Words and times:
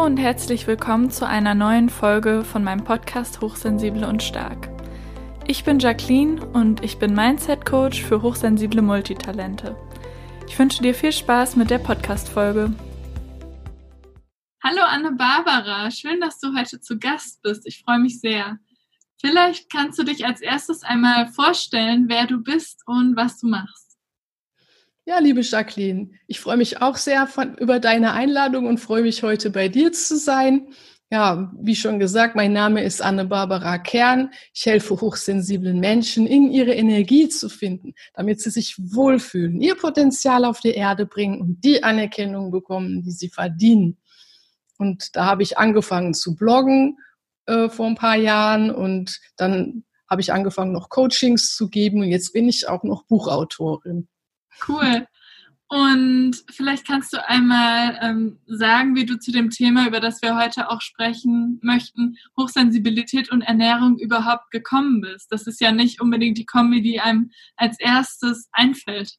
Hallo 0.00 0.12
und 0.12 0.16
herzlich 0.16 0.66
willkommen 0.66 1.10
zu 1.10 1.26
einer 1.26 1.54
neuen 1.54 1.90
Folge 1.90 2.42
von 2.42 2.64
meinem 2.64 2.84
Podcast 2.84 3.42
Hochsensibel 3.42 4.04
und 4.04 4.22
Stark. 4.22 4.70
Ich 5.46 5.62
bin 5.62 5.78
Jacqueline 5.78 6.42
und 6.54 6.82
ich 6.82 6.98
bin 6.98 7.12
Mindset 7.12 7.66
Coach 7.66 8.02
für 8.02 8.22
hochsensible 8.22 8.80
Multitalente. 8.80 9.76
Ich 10.48 10.58
wünsche 10.58 10.82
dir 10.82 10.94
viel 10.94 11.12
Spaß 11.12 11.56
mit 11.56 11.68
der 11.68 11.80
Podcast-Folge. 11.80 12.72
Hallo 14.64 14.80
Anne-Barbara, 14.86 15.90
schön, 15.90 16.18
dass 16.18 16.40
du 16.40 16.56
heute 16.56 16.80
zu 16.80 16.98
Gast 16.98 17.42
bist. 17.42 17.66
Ich 17.66 17.82
freue 17.84 17.98
mich 17.98 18.20
sehr. 18.20 18.58
Vielleicht 19.20 19.70
kannst 19.70 19.98
du 19.98 20.04
dich 20.04 20.24
als 20.24 20.40
erstes 20.40 20.82
einmal 20.82 21.26
vorstellen, 21.26 22.06
wer 22.08 22.26
du 22.26 22.38
bist 22.38 22.80
und 22.86 23.16
was 23.16 23.38
du 23.38 23.48
machst. 23.48 23.89
Ja, 25.10 25.18
liebe 25.18 25.40
Jacqueline, 25.40 26.12
ich 26.28 26.38
freue 26.38 26.56
mich 26.56 26.82
auch 26.82 26.96
sehr 26.96 27.26
von, 27.26 27.56
über 27.56 27.80
deine 27.80 28.12
Einladung 28.12 28.68
und 28.68 28.78
freue 28.78 29.02
mich 29.02 29.24
heute 29.24 29.50
bei 29.50 29.66
dir 29.66 29.90
zu 29.90 30.16
sein. 30.16 30.68
Ja, 31.10 31.52
wie 31.60 31.74
schon 31.74 31.98
gesagt, 31.98 32.36
mein 32.36 32.52
Name 32.52 32.84
ist 32.84 33.02
Anne-Barbara 33.02 33.78
Kern. 33.78 34.30
Ich 34.54 34.66
helfe 34.66 35.00
hochsensiblen 35.00 35.80
Menschen, 35.80 36.28
in 36.28 36.52
ihre 36.52 36.74
Energie 36.74 37.28
zu 37.28 37.48
finden, 37.48 37.94
damit 38.14 38.40
sie 38.40 38.50
sich 38.50 38.76
wohlfühlen, 38.78 39.60
ihr 39.60 39.74
Potenzial 39.74 40.44
auf 40.44 40.60
die 40.60 40.74
Erde 40.74 41.06
bringen 41.06 41.40
und 41.40 41.64
die 41.64 41.82
Anerkennung 41.82 42.52
bekommen, 42.52 43.02
die 43.02 43.10
sie 43.10 43.30
verdienen. 43.30 43.98
Und 44.78 45.16
da 45.16 45.24
habe 45.26 45.42
ich 45.42 45.58
angefangen 45.58 46.14
zu 46.14 46.36
bloggen 46.36 46.98
äh, 47.46 47.68
vor 47.68 47.88
ein 47.88 47.96
paar 47.96 48.14
Jahren 48.14 48.70
und 48.70 49.18
dann 49.36 49.82
habe 50.08 50.20
ich 50.20 50.32
angefangen, 50.32 50.70
noch 50.70 50.88
Coachings 50.88 51.56
zu 51.56 51.68
geben 51.68 52.00
und 52.00 52.10
jetzt 52.10 52.32
bin 52.32 52.48
ich 52.48 52.68
auch 52.68 52.84
noch 52.84 53.06
Buchautorin. 53.06 54.06
Cool. 54.66 55.06
Und 55.72 56.32
vielleicht 56.50 56.84
kannst 56.84 57.12
du 57.12 57.28
einmal 57.28 57.96
ähm, 58.02 58.40
sagen, 58.46 58.96
wie 58.96 59.06
du 59.06 59.20
zu 59.20 59.30
dem 59.30 59.50
Thema, 59.50 59.86
über 59.86 60.00
das 60.00 60.20
wir 60.20 60.36
heute 60.36 60.68
auch 60.68 60.80
sprechen 60.80 61.60
möchten, 61.62 62.16
Hochsensibilität 62.36 63.30
und 63.30 63.42
Ernährung 63.42 63.96
überhaupt 63.96 64.50
gekommen 64.50 65.00
bist. 65.00 65.30
Das 65.30 65.46
ist 65.46 65.60
ja 65.60 65.70
nicht 65.70 66.00
unbedingt 66.00 66.38
die 66.38 66.44
Kombi, 66.44 66.82
die 66.82 66.98
einem 66.98 67.30
als 67.54 67.78
erstes 67.78 68.48
einfällt. 68.50 69.14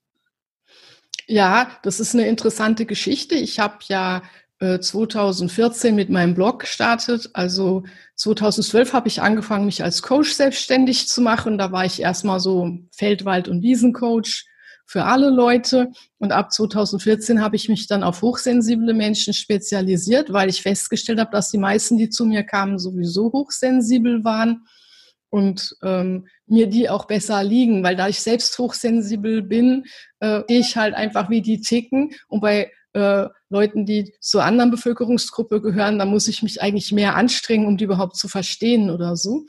Ja, 1.26 1.72
das 1.84 2.02
ist 2.02 2.16
eine 2.16 2.28
interessante 2.28 2.86
Geschichte. 2.86 3.36
Ich 3.36 3.60
habe 3.60 3.78
ja 3.88 4.22
2014 4.60 5.94
äh, 5.94 5.96
mit 5.96 6.10
meinem 6.10 6.36
Blog 6.36 6.60
gestartet. 6.60 7.30
Also 7.32 7.84
2012 8.16 8.92
habe 8.92 9.08
ich 9.08 9.22
angefangen, 9.22 9.66
mich 9.66 9.84
als 9.84 10.02
Coach 10.02 10.34
selbstständig 10.34 11.08
zu 11.08 11.22
machen. 11.22 11.58
Da 11.58 11.72
war 11.72 11.86
ich 11.86 12.02
erstmal 12.02 12.42
so 12.42 12.78
Feldwald- 12.92 13.48
und 13.48 13.64
Wiesencoach 13.64 14.51
für 14.92 15.06
alle 15.06 15.30
Leute. 15.30 15.90
Und 16.20 16.34
ab 16.34 16.52
2014 16.52 17.42
habe 17.42 17.56
ich 17.56 17.70
mich 17.70 17.88
dann 17.88 18.04
auf 18.04 18.22
hochsensible 18.22 18.94
Menschen 18.94 19.34
spezialisiert, 19.34 20.34
weil 20.34 20.50
ich 20.50 20.62
festgestellt 20.62 21.20
habe, 21.20 21.32
dass 21.32 21.50
die 21.50 21.58
meisten, 21.58 21.98
die 21.98 22.10
zu 22.10 22.26
mir 22.26 22.44
kamen, 22.44 22.78
sowieso 22.78 23.32
hochsensibel 23.32 24.26
waren 24.26 24.66
und 25.30 25.78
ähm, 25.82 26.28
mir 26.46 26.68
die 26.68 26.90
auch 26.90 27.06
besser 27.06 27.42
liegen, 27.42 27.84
weil 27.84 27.96
da 27.96 28.10
ich 28.10 28.20
selbst 28.20 28.60
hochsensibel 28.60 29.42
bin, 29.44 29.86
äh, 30.20 30.42
ich 30.50 30.76
halt 30.76 30.94
einfach, 30.94 31.30
wie 31.30 31.42
die 31.42 31.62
ticken. 31.62 32.12
Und 32.28 32.42
bei 32.42 32.70
äh, 32.92 33.28
Leuten, 33.50 33.86
die 33.86 34.14
zur 34.20 34.44
anderen 34.44 34.72
Bevölkerungsgruppe 34.72 35.62
gehören, 35.62 36.00
da 36.00 36.06
muss 36.06 36.28
ich 36.28 36.44
mich 36.44 36.62
eigentlich 36.62 36.92
mehr 36.92 37.16
anstrengen, 37.16 37.66
um 37.66 37.78
die 37.78 37.86
überhaupt 37.86 38.18
zu 38.18 38.28
verstehen 38.28 38.90
oder 38.90 39.16
so. 39.16 39.46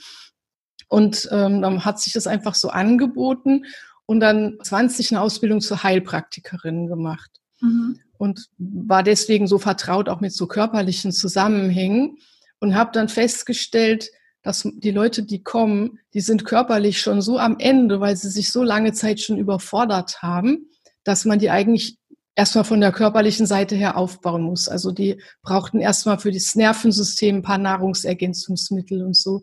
Und 0.88 1.28
ähm, 1.32 1.62
dann 1.62 1.84
hat 1.84 2.00
sich 2.00 2.12
das 2.12 2.28
einfach 2.28 2.54
so 2.54 2.68
angeboten 2.68 3.64
und 4.06 4.20
dann 4.20 4.58
20 4.62 5.12
eine 5.12 5.20
Ausbildung 5.20 5.60
zur 5.60 5.82
Heilpraktikerin 5.82 6.86
gemacht. 6.86 7.30
Mhm. 7.60 8.00
Und 8.18 8.48
war 8.58 9.02
deswegen 9.02 9.46
so 9.46 9.58
vertraut 9.58 10.08
auch 10.08 10.20
mit 10.20 10.32
so 10.32 10.46
körperlichen 10.46 11.12
Zusammenhängen 11.12 12.18
und 12.60 12.74
habe 12.74 12.92
dann 12.92 13.08
festgestellt, 13.08 14.10
dass 14.42 14.68
die 14.74 14.90
Leute, 14.90 15.22
die 15.22 15.42
kommen, 15.42 15.98
die 16.14 16.20
sind 16.20 16.44
körperlich 16.44 17.00
schon 17.00 17.22
so 17.22 17.38
am 17.38 17.56
Ende, 17.58 18.00
weil 18.00 18.16
sie 18.16 18.28
sich 18.28 18.50
so 18.50 18.62
lange 18.62 18.92
Zeit 18.92 19.20
schon 19.20 19.38
überfordert 19.38 20.22
haben, 20.22 20.68
dass 21.04 21.24
man 21.24 21.38
die 21.38 21.50
eigentlich 21.50 21.98
erstmal 22.34 22.64
von 22.64 22.80
der 22.80 22.92
körperlichen 22.92 23.46
Seite 23.46 23.76
her 23.76 23.96
aufbauen 23.96 24.42
muss. 24.42 24.68
Also 24.68 24.90
die 24.90 25.20
brauchten 25.42 25.80
erstmal 25.80 26.18
für 26.18 26.32
das 26.32 26.54
Nervensystem 26.54 27.36
ein 27.36 27.42
paar 27.42 27.58
Nahrungsergänzungsmittel 27.58 29.04
und 29.04 29.16
so. 29.16 29.42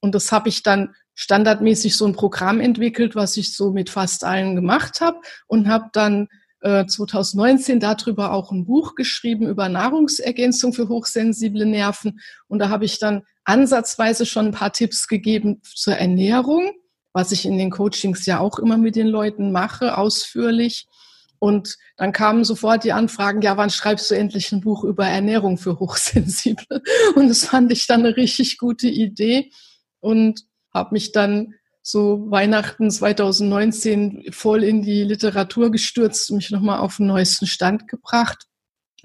Und 0.00 0.14
das 0.14 0.32
habe 0.32 0.48
ich 0.48 0.62
dann 0.62 0.94
standardmäßig 1.14 1.96
so 1.96 2.06
ein 2.06 2.14
Programm 2.14 2.60
entwickelt, 2.60 3.14
was 3.14 3.36
ich 3.36 3.54
so 3.54 3.72
mit 3.72 3.90
fast 3.90 4.24
allen 4.24 4.54
gemacht 4.56 5.00
habe 5.00 5.20
und 5.46 5.68
habe 5.68 5.90
dann 5.92 6.28
äh, 6.60 6.86
2019 6.86 7.78
darüber 7.78 8.32
auch 8.32 8.50
ein 8.50 8.64
Buch 8.64 8.94
geschrieben 8.94 9.46
über 9.46 9.68
Nahrungsergänzung 9.68 10.72
für 10.72 10.88
hochsensible 10.88 11.66
Nerven. 11.66 12.20
Und 12.48 12.58
da 12.58 12.70
habe 12.70 12.84
ich 12.84 12.98
dann 12.98 13.22
ansatzweise 13.44 14.26
schon 14.26 14.46
ein 14.46 14.52
paar 14.52 14.72
Tipps 14.72 15.06
gegeben 15.06 15.60
zur 15.62 15.94
Ernährung, 15.94 16.72
was 17.12 17.32
ich 17.32 17.44
in 17.44 17.58
den 17.58 17.70
Coachings 17.70 18.26
ja 18.26 18.40
auch 18.40 18.58
immer 18.58 18.78
mit 18.78 18.96
den 18.96 19.06
Leuten 19.06 19.52
mache, 19.52 19.96
ausführlich. 19.96 20.86
Und 21.38 21.76
dann 21.98 22.12
kamen 22.12 22.44
sofort 22.44 22.84
die 22.84 22.94
Anfragen, 22.94 23.42
ja, 23.42 23.58
wann 23.58 23.68
schreibst 23.68 24.10
du 24.10 24.14
endlich 24.14 24.50
ein 24.50 24.62
Buch 24.62 24.82
über 24.84 25.06
Ernährung 25.06 25.58
für 25.58 25.78
Hochsensible? 25.78 26.82
Und 27.14 27.28
das 27.28 27.44
fand 27.44 27.70
ich 27.70 27.86
dann 27.86 28.00
eine 28.00 28.16
richtig 28.16 28.56
gute 28.56 28.88
Idee. 28.88 29.50
Und 30.00 30.40
habe 30.74 30.92
mich 30.92 31.12
dann 31.12 31.54
so 31.86 32.30
Weihnachten 32.30 32.90
2019 32.90 34.24
voll 34.30 34.64
in 34.64 34.82
die 34.82 35.04
Literatur 35.04 35.70
gestürzt 35.70 36.30
und 36.30 36.38
mich 36.38 36.50
nochmal 36.50 36.80
auf 36.80 36.96
den 36.96 37.06
neuesten 37.06 37.46
Stand 37.46 37.88
gebracht. 37.88 38.46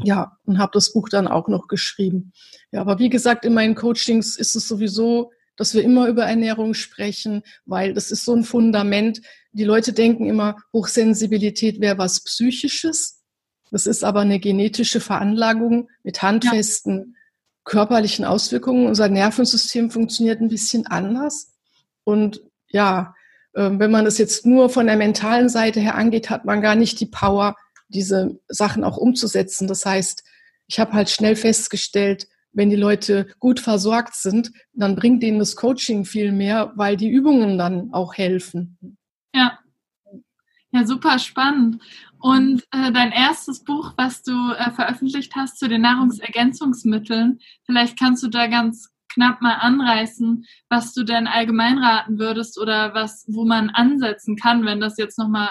Ja, 0.01 0.37
und 0.45 0.59
habe 0.59 0.71
das 0.73 0.93
Buch 0.93 1.09
dann 1.09 1.27
auch 1.27 1.49
noch 1.49 1.67
geschrieben. 1.67 2.31
Ja, 2.71 2.79
aber 2.79 2.99
wie 2.99 3.09
gesagt, 3.09 3.43
in 3.43 3.53
meinen 3.53 3.75
Coachings 3.75 4.37
ist 4.37 4.55
es 4.55 4.65
sowieso, 4.67 5.31
dass 5.57 5.73
wir 5.73 5.83
immer 5.83 6.07
über 6.07 6.23
Ernährung 6.23 6.73
sprechen, 6.73 7.43
weil 7.65 7.93
das 7.93 8.11
ist 8.11 8.23
so 8.23 8.33
ein 8.33 8.45
Fundament. 8.45 9.19
Die 9.51 9.65
Leute 9.65 9.91
denken 9.91 10.25
immer, 10.25 10.55
Hochsensibilität 10.71 11.81
wäre 11.81 11.97
was 11.97 12.23
Psychisches. 12.23 13.21
Das 13.71 13.85
ist 13.85 14.05
aber 14.05 14.21
eine 14.21 14.39
genetische 14.39 15.01
Veranlagung 15.01 15.89
mit 16.03 16.21
handfesten 16.21 16.97
ja. 16.97 17.19
körperlichen 17.65 18.23
Auswirkungen. 18.23 18.87
Unser 18.87 19.09
Nervensystem 19.09 19.91
funktioniert 19.91 20.39
ein 20.39 20.47
bisschen 20.47 20.87
anders. 20.87 21.51
Und 22.09 22.41
ja, 22.69 23.13
ähm, 23.55 23.79
wenn 23.79 23.91
man 23.91 24.05
das 24.05 24.17
jetzt 24.17 24.45
nur 24.45 24.69
von 24.69 24.87
der 24.87 24.97
mentalen 24.97 25.47
Seite 25.47 25.79
her 25.79 25.95
angeht, 25.95 26.29
hat 26.29 26.43
man 26.43 26.61
gar 26.61 26.75
nicht 26.75 26.99
die 26.99 27.05
Power, 27.05 27.55
diese 27.87 28.39
Sachen 28.47 28.83
auch 28.83 28.97
umzusetzen. 28.97 29.67
Das 29.67 29.85
heißt, 29.85 30.23
ich 30.67 30.79
habe 30.79 30.93
halt 30.93 31.09
schnell 31.09 31.35
festgestellt, 31.35 32.27
wenn 32.51 32.71
die 32.71 32.75
Leute 32.75 33.27
gut 33.39 33.59
versorgt 33.59 34.15
sind, 34.15 34.51
dann 34.73 34.95
bringt 34.95 35.21
denen 35.21 35.37
das 35.37 35.55
Coaching 35.55 36.03
viel 36.03 36.31
mehr, 36.31 36.73
weil 36.75 36.97
die 36.97 37.09
Übungen 37.09 37.59
dann 37.59 37.93
auch 37.93 38.15
helfen. 38.15 38.97
Ja. 39.35 39.59
Ja, 40.71 40.85
super 40.85 41.19
spannend. 41.19 41.81
Und 42.19 42.63
äh, 42.71 42.91
dein 42.91 43.11
erstes 43.11 43.63
Buch, 43.63 43.93
was 43.97 44.23
du 44.23 44.33
äh, 44.53 44.71
veröffentlicht 44.71 45.35
hast 45.35 45.57
zu 45.57 45.67
den 45.67 45.81
Nahrungsergänzungsmitteln, 45.81 47.39
vielleicht 47.65 47.97
kannst 47.99 48.23
du 48.23 48.27
da 48.27 48.47
ganz 48.47 48.89
knapp 49.13 49.41
mal 49.41 49.55
anreißen, 49.55 50.45
was 50.69 50.93
du 50.93 51.03
denn 51.03 51.27
allgemein 51.27 51.77
raten 51.77 52.19
würdest 52.19 52.59
oder 52.59 52.93
was, 52.93 53.25
wo 53.27 53.45
man 53.45 53.69
ansetzen 53.69 54.35
kann, 54.35 54.65
wenn 54.65 54.79
das 54.79 54.97
jetzt 54.97 55.17
nochmal 55.17 55.49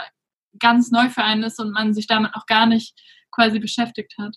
ganz 0.58 0.90
neu 0.90 1.08
für 1.08 1.22
einen 1.22 1.44
ist 1.44 1.60
und 1.60 1.72
man 1.72 1.94
sich 1.94 2.06
damit 2.06 2.34
noch 2.34 2.46
gar 2.46 2.66
nicht 2.66 2.94
quasi 3.30 3.58
beschäftigt 3.58 4.14
hat? 4.18 4.36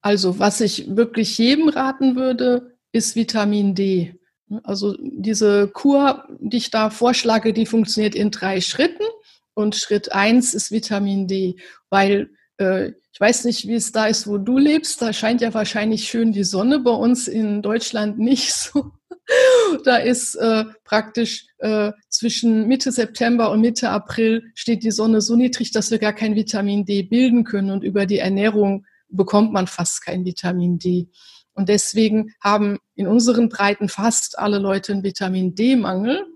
Also, 0.00 0.38
was 0.38 0.60
ich 0.60 0.96
wirklich 0.96 1.36
jedem 1.38 1.68
raten 1.68 2.16
würde, 2.16 2.78
ist 2.92 3.16
Vitamin 3.16 3.74
D. 3.74 4.14
Also 4.62 4.96
diese 5.00 5.68
Kur, 5.68 6.24
die 6.38 6.58
ich 6.58 6.70
da 6.70 6.90
vorschlage, 6.90 7.52
die 7.52 7.66
funktioniert 7.66 8.14
in 8.14 8.30
drei 8.30 8.60
Schritten. 8.60 9.02
Und 9.54 9.74
Schritt 9.74 10.12
eins 10.12 10.54
ist 10.54 10.70
Vitamin 10.70 11.26
D, 11.26 11.56
weil 11.90 12.30
äh, 12.58 12.92
ich 13.12 13.20
weiß 13.20 13.44
nicht, 13.44 13.66
wie 13.66 13.74
es 13.74 13.92
da 13.92 14.06
ist, 14.06 14.26
wo 14.26 14.36
du 14.36 14.58
lebst. 14.58 15.00
Da 15.00 15.12
scheint 15.12 15.40
ja 15.40 15.54
wahrscheinlich 15.54 16.06
schön 16.06 16.32
die 16.32 16.44
Sonne. 16.44 16.80
Bei 16.80 16.90
uns 16.90 17.28
in 17.28 17.62
Deutschland 17.62 18.18
nicht 18.18 18.52
so. 18.52 18.92
Da 19.84 19.96
ist 19.96 20.34
äh, 20.36 20.64
praktisch 20.84 21.46
äh, 21.58 21.92
zwischen 22.08 22.68
Mitte 22.68 22.92
September 22.92 23.50
und 23.50 23.60
Mitte 23.60 23.90
April 23.90 24.44
steht 24.54 24.84
die 24.84 24.90
Sonne 24.90 25.20
so 25.20 25.34
niedrig, 25.34 25.72
dass 25.72 25.90
wir 25.90 25.98
gar 25.98 26.12
kein 26.12 26.36
Vitamin 26.36 26.84
D 26.84 27.02
bilden 27.02 27.44
können. 27.44 27.70
Und 27.70 27.82
über 27.82 28.06
die 28.06 28.18
Ernährung 28.18 28.84
bekommt 29.08 29.52
man 29.52 29.66
fast 29.66 30.04
kein 30.04 30.24
Vitamin 30.24 30.78
D. 30.78 31.08
Und 31.54 31.70
deswegen 31.70 32.34
haben 32.40 32.78
in 32.94 33.06
unseren 33.06 33.48
Breiten 33.48 33.88
fast 33.88 34.38
alle 34.38 34.58
Leute 34.58 34.92
einen 34.92 35.02
Vitamin 35.02 35.54
D-Mangel. 35.54 36.26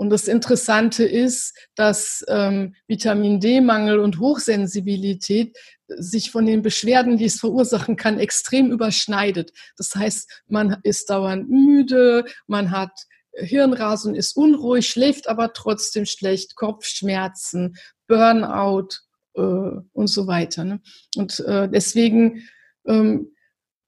Und 0.00 0.08
das 0.08 0.28
Interessante 0.28 1.04
ist, 1.04 1.54
dass 1.74 2.24
ähm, 2.26 2.74
Vitamin 2.86 3.38
D-Mangel 3.38 3.98
und 3.98 4.18
Hochsensibilität 4.18 5.58
sich 5.88 6.30
von 6.30 6.46
den 6.46 6.62
Beschwerden, 6.62 7.18
die 7.18 7.26
es 7.26 7.38
verursachen 7.38 7.96
kann, 7.96 8.18
extrem 8.18 8.72
überschneidet. 8.72 9.52
Das 9.76 9.94
heißt, 9.94 10.42
man 10.46 10.78
ist 10.84 11.10
dauernd 11.10 11.50
müde, 11.50 12.24
man 12.46 12.70
hat 12.70 12.92
Hirnrasen, 13.34 14.14
ist 14.14 14.38
unruhig, 14.38 14.88
schläft 14.88 15.28
aber 15.28 15.52
trotzdem 15.52 16.06
schlecht, 16.06 16.56
Kopfschmerzen, 16.56 17.76
Burnout 18.06 18.88
äh, 19.34 19.82
und 19.92 20.06
so 20.06 20.26
weiter. 20.26 20.64
Ne? 20.64 20.80
Und 21.14 21.40
äh, 21.40 21.68
deswegen 21.68 22.48
ähm, 22.86 23.34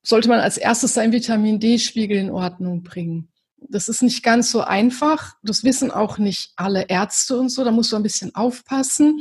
sollte 0.03 0.29
man 0.29 0.41
als 0.41 0.59
erstes 0.59 0.93
seinen 0.93 1.13
Vitamin 1.13 1.59
D-Spiegel 1.59 2.19
in 2.19 2.31
Ordnung 2.31 2.83
bringen. 2.83 3.32
Das 3.69 3.89
ist 3.89 4.03
nicht 4.03 4.23
ganz 4.23 4.51
so 4.51 4.63
einfach. 4.63 5.35
Das 5.43 5.65
wissen 5.65 5.91
auch 5.91 6.19
nicht 6.19 6.53
alle 6.57 6.89
Ärzte 6.89 7.39
und 7.39 7.49
so. 7.49 7.65
Da 7.65 7.71
muss 7.71 7.93
man 7.93 8.01
ein 8.01 8.05
bisschen 8.05 8.35
aufpassen. 8.35 9.21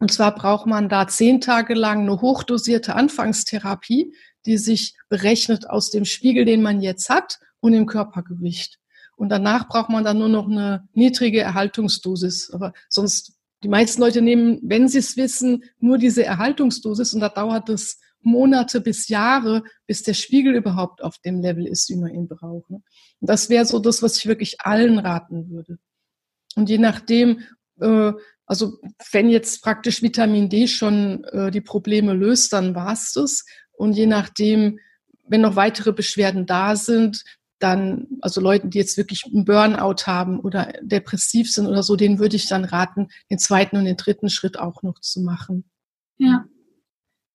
Und 0.00 0.12
zwar 0.12 0.34
braucht 0.34 0.66
man 0.66 0.88
da 0.88 1.06
zehn 1.06 1.40
Tage 1.40 1.74
lang 1.74 2.02
eine 2.02 2.20
hochdosierte 2.20 2.94
Anfangstherapie, 2.94 4.14
die 4.46 4.58
sich 4.58 4.96
berechnet 5.08 5.68
aus 5.70 5.90
dem 5.90 6.04
Spiegel, 6.04 6.44
den 6.44 6.62
man 6.62 6.80
jetzt 6.80 7.08
hat 7.08 7.38
und 7.60 7.72
dem 7.72 7.86
Körpergewicht. 7.86 8.78
Und 9.16 9.28
danach 9.28 9.68
braucht 9.68 9.90
man 9.90 10.04
dann 10.04 10.18
nur 10.18 10.28
noch 10.28 10.46
eine 10.46 10.88
niedrige 10.92 11.40
Erhaltungsdosis. 11.40 12.50
Aber 12.52 12.72
sonst, 12.88 13.34
die 13.62 13.68
meisten 13.68 14.02
Leute 14.02 14.20
nehmen, 14.20 14.58
wenn 14.62 14.88
sie 14.88 14.98
es 14.98 15.16
wissen, 15.16 15.64
nur 15.78 15.98
diese 15.98 16.24
Erhaltungsdosis 16.24 17.14
und 17.14 17.20
da 17.20 17.28
dauert 17.28 17.68
es 17.68 17.98
Monate 18.24 18.80
bis 18.80 19.08
Jahre, 19.08 19.62
bis 19.86 20.02
der 20.02 20.14
Spiegel 20.14 20.54
überhaupt 20.54 21.02
auf 21.02 21.18
dem 21.18 21.40
Level 21.40 21.66
ist, 21.66 21.88
wie 21.88 21.96
man 21.96 22.14
ihn 22.14 22.28
braucht. 22.28 22.70
Und 22.70 22.82
das 23.20 23.48
wäre 23.48 23.64
so 23.64 23.78
das, 23.78 24.02
was 24.02 24.16
ich 24.16 24.26
wirklich 24.26 24.60
allen 24.60 24.98
raten 24.98 25.50
würde. 25.50 25.78
Und 26.56 26.68
je 26.68 26.78
nachdem, 26.78 27.40
äh, 27.80 28.12
also 28.46 28.78
wenn 29.12 29.28
jetzt 29.28 29.62
praktisch 29.62 30.02
Vitamin 30.02 30.48
D 30.48 30.66
schon 30.66 31.24
äh, 31.24 31.50
die 31.50 31.60
Probleme 31.60 32.14
löst, 32.14 32.52
dann 32.52 32.74
war 32.74 32.92
es 32.92 33.12
das. 33.12 33.44
Und 33.72 33.94
je 33.94 34.06
nachdem, 34.06 34.78
wenn 35.26 35.40
noch 35.40 35.56
weitere 35.56 35.92
Beschwerden 35.92 36.46
da 36.46 36.76
sind, 36.76 37.24
dann, 37.58 38.06
also 38.20 38.40
Leuten, 38.40 38.70
die 38.70 38.78
jetzt 38.78 38.96
wirklich 38.96 39.24
einen 39.24 39.44
Burnout 39.44 40.06
haben 40.06 40.38
oder 40.40 40.72
depressiv 40.82 41.50
sind 41.50 41.66
oder 41.66 41.82
so, 41.82 41.96
denen 41.96 42.18
würde 42.18 42.36
ich 42.36 42.46
dann 42.46 42.64
raten, 42.64 43.08
den 43.30 43.38
zweiten 43.38 43.76
und 43.76 43.86
den 43.86 43.96
dritten 43.96 44.28
Schritt 44.28 44.58
auch 44.58 44.82
noch 44.82 45.00
zu 45.00 45.20
machen. 45.22 45.64
Ja. 46.18 46.44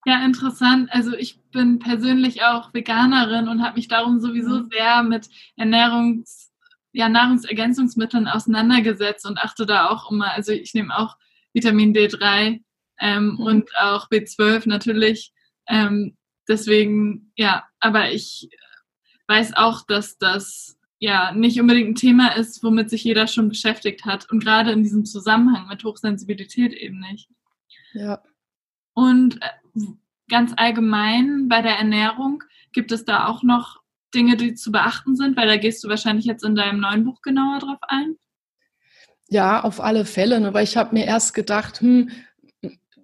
Ja, 0.06 0.24
interessant. 0.24 0.90
Also 0.92 1.14
ich 1.14 1.42
bin 1.52 1.80
persönlich 1.80 2.44
auch 2.44 2.74
Veganerin 2.74 3.48
und 3.48 3.62
habe 3.62 3.76
mich 3.76 3.88
darum 3.88 4.20
sowieso 4.20 4.62
mhm. 4.62 4.70
sehr 4.72 5.04
mit 5.04 5.30
Ernährungs, 5.58 6.52
ja, 6.94 7.10
Nahrungsergänzungsmitteln 7.10 8.28
auseinandergesetzt 8.28 9.26
und 9.26 9.38
achte 9.38 9.66
da 9.66 9.90
auch 9.90 10.12
immer, 10.12 10.32
also 10.32 10.52
ich 10.52 10.74
nehme 10.74 10.98
auch 10.98 11.18
Vitamin 11.54 11.94
D3 11.94 12.62
ähm, 13.00 13.34
mhm. 13.34 13.40
und 13.40 13.70
auch 13.78 14.10
B12 14.10 14.68
natürlich. 14.68 15.34
Ähm, 15.68 16.18
deswegen, 16.48 17.32
ja, 17.36 17.66
aber 17.80 18.12
ich 18.12 18.50
weiß 19.28 19.56
auch, 19.56 19.86
dass 19.86 20.18
das 20.18 20.78
ja 20.98 21.32
nicht 21.32 21.60
unbedingt 21.60 21.90
ein 21.90 21.96
Thema 21.96 22.36
ist, 22.36 22.64
womit 22.64 22.90
sich 22.90 23.04
jeder 23.04 23.28
schon 23.28 23.50
beschäftigt 23.50 24.06
hat 24.06 24.30
und 24.32 24.44
gerade 24.44 24.72
in 24.72 24.84
diesem 24.84 25.06
Zusammenhang 25.06 25.68
mit 25.68 25.84
Hochsensibilität 25.84 26.74
eben 26.74 27.00
nicht. 27.00 27.30
Ja. 27.94 28.22
Und 29.00 29.42
äh, 29.42 29.82
ganz 30.30 30.52
allgemein 30.58 31.48
bei 31.48 31.62
der 31.62 31.78
Ernährung 31.78 32.44
gibt 32.74 32.92
es 32.92 33.06
da 33.06 33.28
auch 33.28 33.44
noch 33.44 33.80
Dinge, 34.14 34.36
die 34.36 34.56
zu 34.56 34.74
beachten 34.74 35.16
sind, 35.16 35.38
weil 35.38 35.48
da 35.48 35.56
gehst 35.56 35.82
du 35.84 35.88
wahrscheinlich 35.88 36.26
jetzt 36.26 36.44
in 36.44 36.56
deinem 36.56 36.82
neuen 36.82 37.06
Buch 37.06 37.22
genauer 37.22 37.60
drauf 37.60 37.78
ein. 37.88 38.16
Ja, 39.30 39.64
auf 39.64 39.80
alle 39.80 40.04
Fälle, 40.04 40.42
ne? 40.42 40.54
weil 40.54 40.66
ich 40.66 40.76
habe 40.76 40.94
mir 40.94 41.06
erst 41.06 41.34
gedacht, 41.34 41.80
hm, 41.80 42.10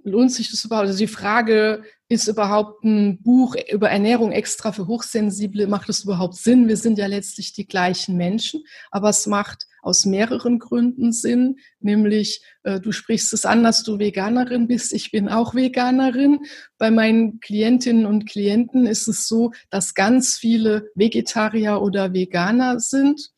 lohnt 0.06 0.32
sich 0.32 0.50
das 0.52 0.64
überhaupt? 0.64 0.88
Also 0.88 1.00
die 1.00 1.08
Frage, 1.08 1.84
ist 2.08 2.28
überhaupt 2.28 2.84
ein 2.84 3.22
Buch 3.24 3.56
über 3.72 3.90
Ernährung 3.90 4.32
extra 4.32 4.72
für 4.72 4.86
Hochsensible, 4.86 5.66
macht 5.66 5.90
es 5.90 6.04
überhaupt 6.04 6.36
Sinn? 6.36 6.68
Wir 6.68 6.78
sind 6.78 7.00
ja 7.00 7.08
letztlich 7.08 7.54
die 7.54 7.68
gleichen 7.68 8.16
Menschen, 8.16 8.64
aber 8.92 9.10
es 9.10 9.26
macht 9.26 9.66
aus 9.82 10.06
mehreren 10.06 10.60
Gründen 10.60 11.12
Sinn, 11.12 11.58
nämlich 11.80 12.44
äh, 12.64 12.80
du 12.80 12.92
sprichst 12.92 13.34
es 13.34 13.46
an, 13.46 13.64
dass 13.64 13.84
du 13.84 13.98
Veganerin 13.98 14.68
bist. 14.68 14.94
Ich 14.94 15.12
bin 15.12 15.30
auch 15.30 15.56
Veganerin. 15.56 16.40
Bei 16.78 16.92
meinen 16.92 17.40
Klientinnen 17.40 18.06
und 18.06 18.28
Klienten 18.28 18.86
ist 18.86 19.08
es 19.08 19.28
so, 19.28 19.52
dass 19.72 19.96
ganz 19.96 20.36
viele 20.36 20.90
Vegetarier 20.94 21.82
oder 21.82 22.14
Veganer 22.14 22.80
sind 22.80 23.32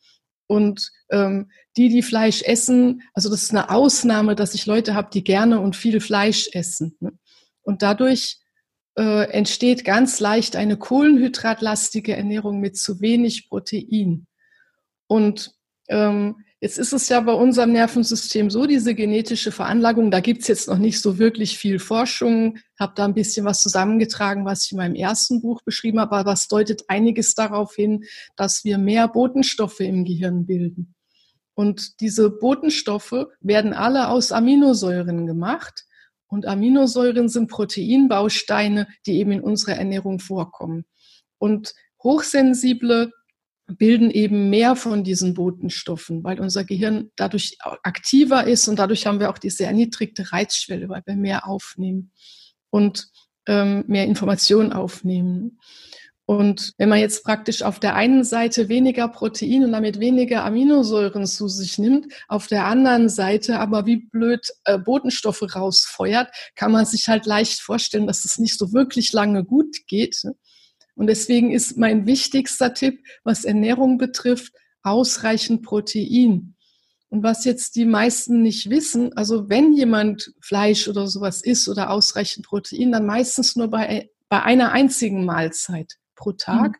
und 0.46 0.90
ähm, 1.10 1.50
die, 1.78 1.88
die 1.88 2.02
Fleisch 2.02 2.42
essen, 2.42 3.02
also 3.14 3.30
das 3.30 3.44
ist 3.44 3.50
eine 3.52 3.70
Ausnahme, 3.70 4.34
dass 4.34 4.54
ich 4.54 4.66
Leute 4.66 4.94
habe, 4.94 5.10
die 5.12 5.24
gerne 5.24 5.60
und 5.60 5.76
viel 5.76 6.00
Fleisch 6.00 6.50
essen. 6.52 6.96
Ne? 7.00 7.12
Und 7.62 7.82
dadurch 7.82 8.38
äh, 8.98 9.30
entsteht 9.30 9.84
ganz 9.84 10.18
leicht 10.18 10.56
eine 10.56 10.76
kohlenhydratlastige 10.76 12.16
Ernährung 12.16 12.58
mit 12.58 12.76
zu 12.76 13.00
wenig 13.00 13.48
Protein. 13.48 14.26
Und 15.06 15.52
ähm, 15.88 16.44
jetzt 16.60 16.78
ist 16.78 16.92
es 16.92 17.08
ja 17.08 17.20
bei 17.20 17.32
unserem 17.32 17.72
Nervensystem 17.72 18.50
so, 18.50 18.66
diese 18.66 18.96
genetische 18.96 19.52
Veranlagung, 19.52 20.10
da 20.10 20.18
gibt's 20.18 20.48
jetzt 20.48 20.66
noch 20.66 20.78
nicht 20.78 21.00
so 21.00 21.18
wirklich 21.18 21.58
viel 21.58 21.78
Forschung, 21.78 22.58
habe 22.78 22.94
da 22.96 23.04
ein 23.04 23.14
bisschen 23.14 23.46
was 23.46 23.62
zusammengetragen, 23.62 24.44
was 24.44 24.64
ich 24.64 24.72
in 24.72 24.78
meinem 24.78 24.96
ersten 24.96 25.40
Buch 25.40 25.62
beschrieben 25.62 26.00
habe, 26.00 26.16
aber 26.16 26.30
was 26.32 26.48
deutet 26.48 26.84
einiges 26.88 27.36
darauf 27.36 27.76
hin, 27.76 28.04
dass 28.34 28.64
wir 28.64 28.78
mehr 28.78 29.06
Botenstoffe 29.06 29.80
im 29.80 30.04
Gehirn 30.04 30.44
bilden. 30.44 30.96
Und 31.58 32.00
diese 32.00 32.30
Botenstoffe 32.30 33.26
werden 33.40 33.72
alle 33.72 34.10
aus 34.10 34.30
Aminosäuren 34.30 35.26
gemacht. 35.26 35.86
Und 36.28 36.46
Aminosäuren 36.46 37.28
sind 37.28 37.50
Proteinbausteine, 37.50 38.86
die 39.06 39.14
eben 39.14 39.32
in 39.32 39.40
unserer 39.40 39.74
Ernährung 39.74 40.20
vorkommen. 40.20 40.84
Und 41.38 41.74
Hochsensible 42.00 43.10
bilden 43.66 44.12
eben 44.12 44.50
mehr 44.50 44.76
von 44.76 45.02
diesen 45.02 45.34
Botenstoffen, 45.34 46.22
weil 46.22 46.38
unser 46.38 46.62
Gehirn 46.62 47.10
dadurch 47.16 47.58
aktiver 47.82 48.46
ist 48.46 48.68
und 48.68 48.78
dadurch 48.78 49.04
haben 49.08 49.18
wir 49.18 49.28
auch 49.28 49.38
diese 49.38 49.64
erniedrigte 49.64 50.30
Reizschwelle, 50.30 50.88
weil 50.88 51.02
wir 51.06 51.16
mehr 51.16 51.48
aufnehmen 51.48 52.12
und 52.70 53.08
ähm, 53.48 53.82
mehr 53.88 54.06
Informationen 54.06 54.72
aufnehmen. 54.72 55.58
Und 56.30 56.74
wenn 56.76 56.90
man 56.90 56.98
jetzt 56.98 57.24
praktisch 57.24 57.62
auf 57.62 57.80
der 57.80 57.94
einen 57.94 58.22
Seite 58.22 58.68
weniger 58.68 59.08
Protein 59.08 59.64
und 59.64 59.72
damit 59.72 59.98
weniger 59.98 60.44
Aminosäuren 60.44 61.24
zu 61.24 61.48
sich 61.48 61.78
nimmt, 61.78 62.12
auf 62.28 62.48
der 62.48 62.66
anderen 62.66 63.08
Seite 63.08 63.58
aber 63.58 63.86
wie 63.86 63.96
blöd 63.96 64.46
äh, 64.64 64.76
Botenstoffe 64.76 65.42
rausfeuert, 65.54 66.28
kann 66.54 66.70
man 66.70 66.84
sich 66.84 67.08
halt 67.08 67.24
leicht 67.24 67.62
vorstellen, 67.62 68.06
dass 68.06 68.26
es 68.26 68.38
nicht 68.38 68.58
so 68.58 68.74
wirklich 68.74 69.14
lange 69.14 69.42
gut 69.42 69.74
geht. 69.86 70.22
Und 70.94 71.06
deswegen 71.06 71.50
ist 71.50 71.78
mein 71.78 72.04
wichtigster 72.04 72.74
Tipp, 72.74 73.02
was 73.24 73.46
Ernährung 73.46 73.96
betrifft, 73.96 74.52
ausreichend 74.82 75.62
Protein. 75.62 76.56
Und 77.08 77.22
was 77.22 77.46
jetzt 77.46 77.74
die 77.74 77.86
meisten 77.86 78.42
nicht 78.42 78.68
wissen, 78.68 79.16
also 79.16 79.48
wenn 79.48 79.72
jemand 79.72 80.34
Fleisch 80.42 80.88
oder 80.88 81.06
sowas 81.06 81.40
isst 81.40 81.70
oder 81.70 81.88
ausreichend 81.88 82.44
Protein, 82.44 82.92
dann 82.92 83.06
meistens 83.06 83.56
nur 83.56 83.68
bei, 83.68 84.10
bei 84.28 84.42
einer 84.42 84.72
einzigen 84.72 85.24
Mahlzeit 85.24 85.96
pro 86.18 86.32
Tag. 86.32 86.72
Mhm. 86.72 86.76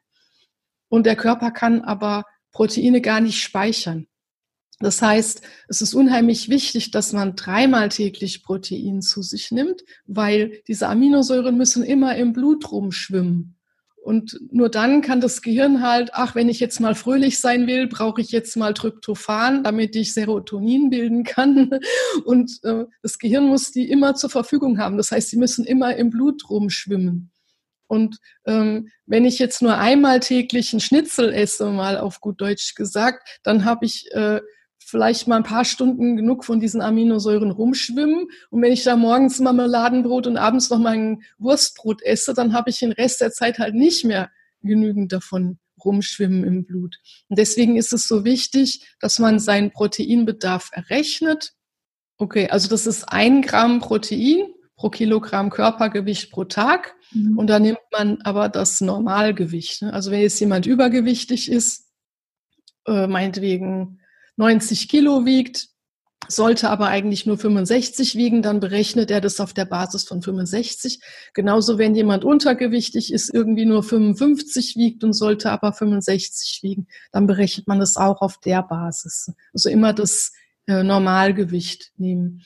Und 0.88 1.07
der 1.07 1.16
Körper 1.16 1.50
kann 1.50 1.83
aber 1.83 2.25
Proteine 2.52 3.00
gar 3.00 3.21
nicht 3.21 3.40
speichern. 3.40 4.07
Das 4.80 5.02
heißt, 5.02 5.42
es 5.68 5.80
ist 5.80 5.95
unheimlich 5.95 6.49
wichtig, 6.49 6.92
dass 6.92 7.12
man 7.12 7.35
dreimal 7.35 7.88
täglich 7.88 8.45
Protein 8.45 9.02
zu 9.02 9.23
sich 9.23 9.50
nimmt, 9.50 9.83
weil 10.07 10.62
diese 10.68 10.88
Aminosäuren 10.88 11.57
müssen 11.57 11.83
immer 11.83 12.16
im 12.16 12.33
Blut 12.33 12.71
rumschwimmen. 12.71 13.57
Und 13.97 14.40
nur 14.52 14.71
dann 14.71 15.02
kann 15.02 15.21
das 15.21 15.42
Gehirn 15.42 15.83
halt, 15.83 16.11
ach, 16.14 16.35
wenn 16.35 16.49
ich 16.49 16.61
jetzt 16.61 16.80
mal 16.80 16.95
fröhlich 16.95 17.40
sein 17.40 17.66
will, 17.66 17.88
brauche 17.88 18.21
ich 18.21 18.30
jetzt 18.30 18.57
mal 18.57 18.73
Tryptophan, 18.73 19.64
damit 19.64 19.95
ich 19.97 20.14
Serotonin 20.14 20.88
bilden 20.88 21.25
kann. 21.25 21.80
Und 22.25 22.59
äh, 22.62 22.85
das 23.02 23.18
Gehirn 23.18 23.49
muss 23.49 23.73
die 23.73 23.90
immer 23.90 24.14
zur 24.14 24.30
Verfügung 24.30 24.78
haben. 24.78 24.97
Das 24.97 25.11
heißt, 25.11 25.28
sie 25.28 25.37
müssen 25.37 25.64
immer 25.64 25.97
im 25.97 26.09
Blut 26.09 26.49
rumschwimmen. 26.49 27.33
Und 27.88 28.18
ähm, 28.47 28.88
wenn 29.07 29.25
ich 29.25 29.38
jetzt 29.38 29.62
nur 29.62 29.76
einmal 29.76 30.21
täglich 30.21 30.73
einen 30.73 30.80
Schnitzel 30.80 31.33
esse, 31.33 31.71
mal 31.71 31.99
auf 31.99 32.21
gut 32.21 32.40
Deutsch 32.40 32.75
gesagt, 32.75 33.40
dann 33.42 33.64
habe 33.64 33.87
ich 33.87 34.07
äh, 34.12 34.40
vielleicht 34.78 35.26
mal 35.28 35.37
ein 35.37 35.42
paar 35.42 35.64
Stunden 35.64 36.16
genug 36.16 36.45
von 36.45 36.61
diesen 36.61 36.80
Aminosäuren 36.80 37.50
rumschwimmen. 37.50 38.28
Und 38.50 38.62
wenn 38.62 38.73
ich 38.73 38.85
da 38.85 38.97
morgens 38.97 39.38
Marmeladenbrot 39.40 40.26
und 40.26 40.37
abends 40.37 40.71
noch 40.71 40.78
mal 40.78 40.95
ein 40.95 41.23
Wurstbrot 41.38 42.02
esse, 42.02 42.33
dann 42.33 42.52
habe 42.52 42.71
ich 42.71 42.78
den 42.78 42.92
Rest 42.92 43.21
der 43.21 43.33
Zeit 43.33 43.59
halt 43.59 43.75
nicht 43.75 44.04
mehr 44.04 44.30
genügend 44.62 45.12
davon 45.12 45.59
rumschwimmen 45.85 46.45
im 46.45 46.64
Blut. 46.64 46.99
Und 47.28 47.38
deswegen 47.38 47.76
ist 47.76 47.92
es 47.92 48.09
so 48.09 48.25
wichtig, 48.25 48.87
dass 49.00 49.18
man 49.18 49.38
seinen 49.38 49.71
Proteinbedarf 49.71 50.71
errechnet. 50.73 51.52
Okay, 52.16 52.49
also 52.49 52.68
das 52.68 52.87
ist 52.87 53.04
ein 53.04 53.42
Gramm 53.42 53.80
Protein 53.80 54.47
pro 54.78 54.88
Kilogramm 54.88 55.50
Körpergewicht 55.50 56.30
pro 56.30 56.44
Tag. 56.44 56.94
Mhm. 57.12 57.37
Und 57.37 57.49
da 57.49 57.58
nimmt 57.58 57.80
man 57.92 58.23
aber 58.23 58.49
das 58.49 58.80
Normalgewicht. 58.80 59.82
Ne? 59.82 59.92
Also 59.92 60.11
wenn 60.11 60.20
jetzt 60.20 60.40
jemand 60.40 60.66
übergewichtig 60.66 61.50
ist, 61.50 61.90
äh, 62.87 63.06
meinetwegen 63.06 64.00
90 64.37 64.88
Kilo 64.88 65.26
wiegt, 65.26 65.68
sollte 66.26 66.68
aber 66.70 66.88
eigentlich 66.88 67.26
nur 67.26 67.38
65 67.38 68.14
wiegen, 68.16 68.42
dann 68.42 68.61
berechnet 68.61 69.11
er 69.11 69.20
das 69.20 69.40
auf 69.40 69.52
der 69.52 69.64
Basis 69.64 70.04
von 70.04 70.23
65. 70.23 71.00
Genauso 71.32 71.78
wenn 71.78 71.94
jemand 71.94 72.25
untergewichtig 72.25 73.12
ist, 73.12 73.32
irgendwie 73.32 73.64
nur 73.64 73.82
55 73.82 74.76
wiegt 74.76 75.04
und 75.04 75.12
sollte 75.12 75.50
aber 75.50 75.73
65 75.73 76.62
wiegen, 76.62 76.87
dann 77.12 77.26
berechnet 77.26 77.66
man 77.66 77.80
das 77.80 77.97
auch 77.97 78.20
auf 78.20 78.38
der 78.38 78.62
Basis. 78.62 79.32
Also 79.52 79.70
immer 79.70 79.92
das 79.92 80.32
äh, 80.66 80.82
Normalgewicht 80.82 81.92
nehmen. 81.97 82.42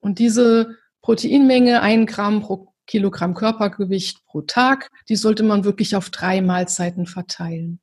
Und 0.00 0.18
diese 0.18 0.76
Proteinmenge, 1.04 1.82
ein 1.82 2.06
Gramm 2.06 2.40
pro 2.40 2.72
Kilogramm 2.86 3.34
Körpergewicht 3.34 4.24
pro 4.24 4.40
Tag. 4.40 4.90
Die 5.10 5.16
sollte 5.16 5.42
man 5.42 5.64
wirklich 5.64 5.96
auf 5.96 6.08
drei 6.08 6.40
Mahlzeiten 6.40 7.06
verteilen. 7.06 7.78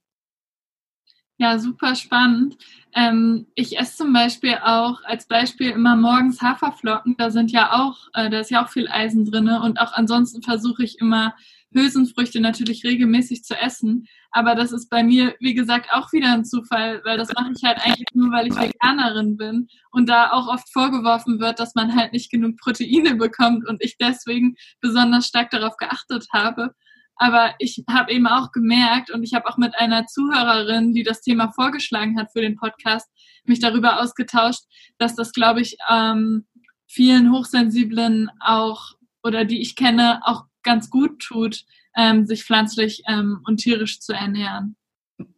Ja, 1.38 1.60
super 1.60 1.94
spannend. 1.94 2.58
Ähm, 2.96 3.46
ich 3.54 3.78
esse 3.78 3.98
zum 3.98 4.12
Beispiel 4.12 4.56
auch 4.64 5.04
als 5.04 5.28
Beispiel 5.28 5.70
immer 5.70 5.96
morgens 5.96 6.42
Haferflocken. 6.42 7.16
Da 7.16 7.30
sind 7.30 7.52
ja 7.52 7.74
auch, 7.74 8.08
äh, 8.16 8.32
da 8.32 8.40
ist 8.40 8.50
ja 8.50 8.66
auch 8.66 8.70
viel 8.70 8.88
Eisen 8.88 9.30
drin. 9.30 9.50
Und 9.50 9.80
auch 9.80 9.94
ansonsten 9.94 10.42
versuche 10.42 10.84
ich 10.84 10.98
immer 10.98 11.36
Hülsenfrüchte 11.74 12.40
natürlich 12.40 12.84
regelmäßig 12.84 13.44
zu 13.44 13.56
essen. 13.56 14.08
Aber 14.32 14.56
das 14.56 14.72
ist 14.72 14.90
bei 14.90 15.04
mir, 15.04 15.36
wie 15.40 15.54
gesagt, 15.54 15.90
auch 15.92 16.12
wieder 16.12 16.34
ein 16.34 16.46
Zufall, 16.46 17.02
weil 17.04 17.18
das 17.18 17.32
mache 17.34 17.52
ich 17.56 17.64
halt 17.64 17.80
eigentlich 17.84 18.08
nur, 18.14 18.32
weil 18.32 18.48
ich 18.48 18.56
Veganerin 18.56 19.38
bin 19.38 19.68
und 19.92 20.10
da 20.10 20.32
auch 20.32 20.48
oft 20.48 20.72
vorgeworfen 20.72 21.40
wird, 21.40 21.60
dass 21.60 21.76
man 21.76 21.96
halt 21.96 22.14
nicht 22.14 22.32
genug 22.32 22.58
Proteine 22.58 23.16
bekommt 23.16 23.68
und 23.68 23.84
ich 23.84 23.98
deswegen 23.98 24.56
besonders 24.80 25.28
stark 25.28 25.50
darauf 25.50 25.78
geachtet 25.78 26.28
habe. 26.34 26.74
Aber 27.16 27.54
ich 27.60 27.84
habe 27.90 28.12
eben 28.12 28.26
auch 28.26 28.52
gemerkt 28.52 29.12
und 29.12 29.24
ich 29.24 29.34
habe 29.34 29.48
auch 29.48 29.58
mit 29.58 29.76
einer 29.76 30.08
Zuhörerin, 30.08 30.94
die 30.94 31.04
das 31.04 31.22
Thema 31.22 31.52
vorgeschlagen 31.52 32.20
hat 32.20 32.32
für 32.34 32.42
den 32.42 32.56
Podcast, 32.56 33.08
mich 33.44 33.60
darüber 33.60 34.02
ausgetauscht, 34.02 34.64
dass 34.98 35.16
das, 35.16 35.32
glaube 35.32 35.62
ich, 35.62 35.78
ähm, 35.90 36.48
vielen 36.88 37.32
Hochsensiblen 37.32 38.30
auch 38.40 38.94
oder 39.24 39.46
die 39.46 39.62
ich 39.62 39.76
kenne, 39.76 40.22
auch 40.24 40.46
ganz 40.64 40.90
gut 40.90 41.20
tut, 41.20 41.66
ähm, 41.96 42.26
sich 42.26 42.44
pflanzlich 42.44 43.04
ähm, 43.08 43.42
und 43.46 43.58
tierisch 43.58 44.00
zu 44.00 44.14
ernähren. 44.14 44.76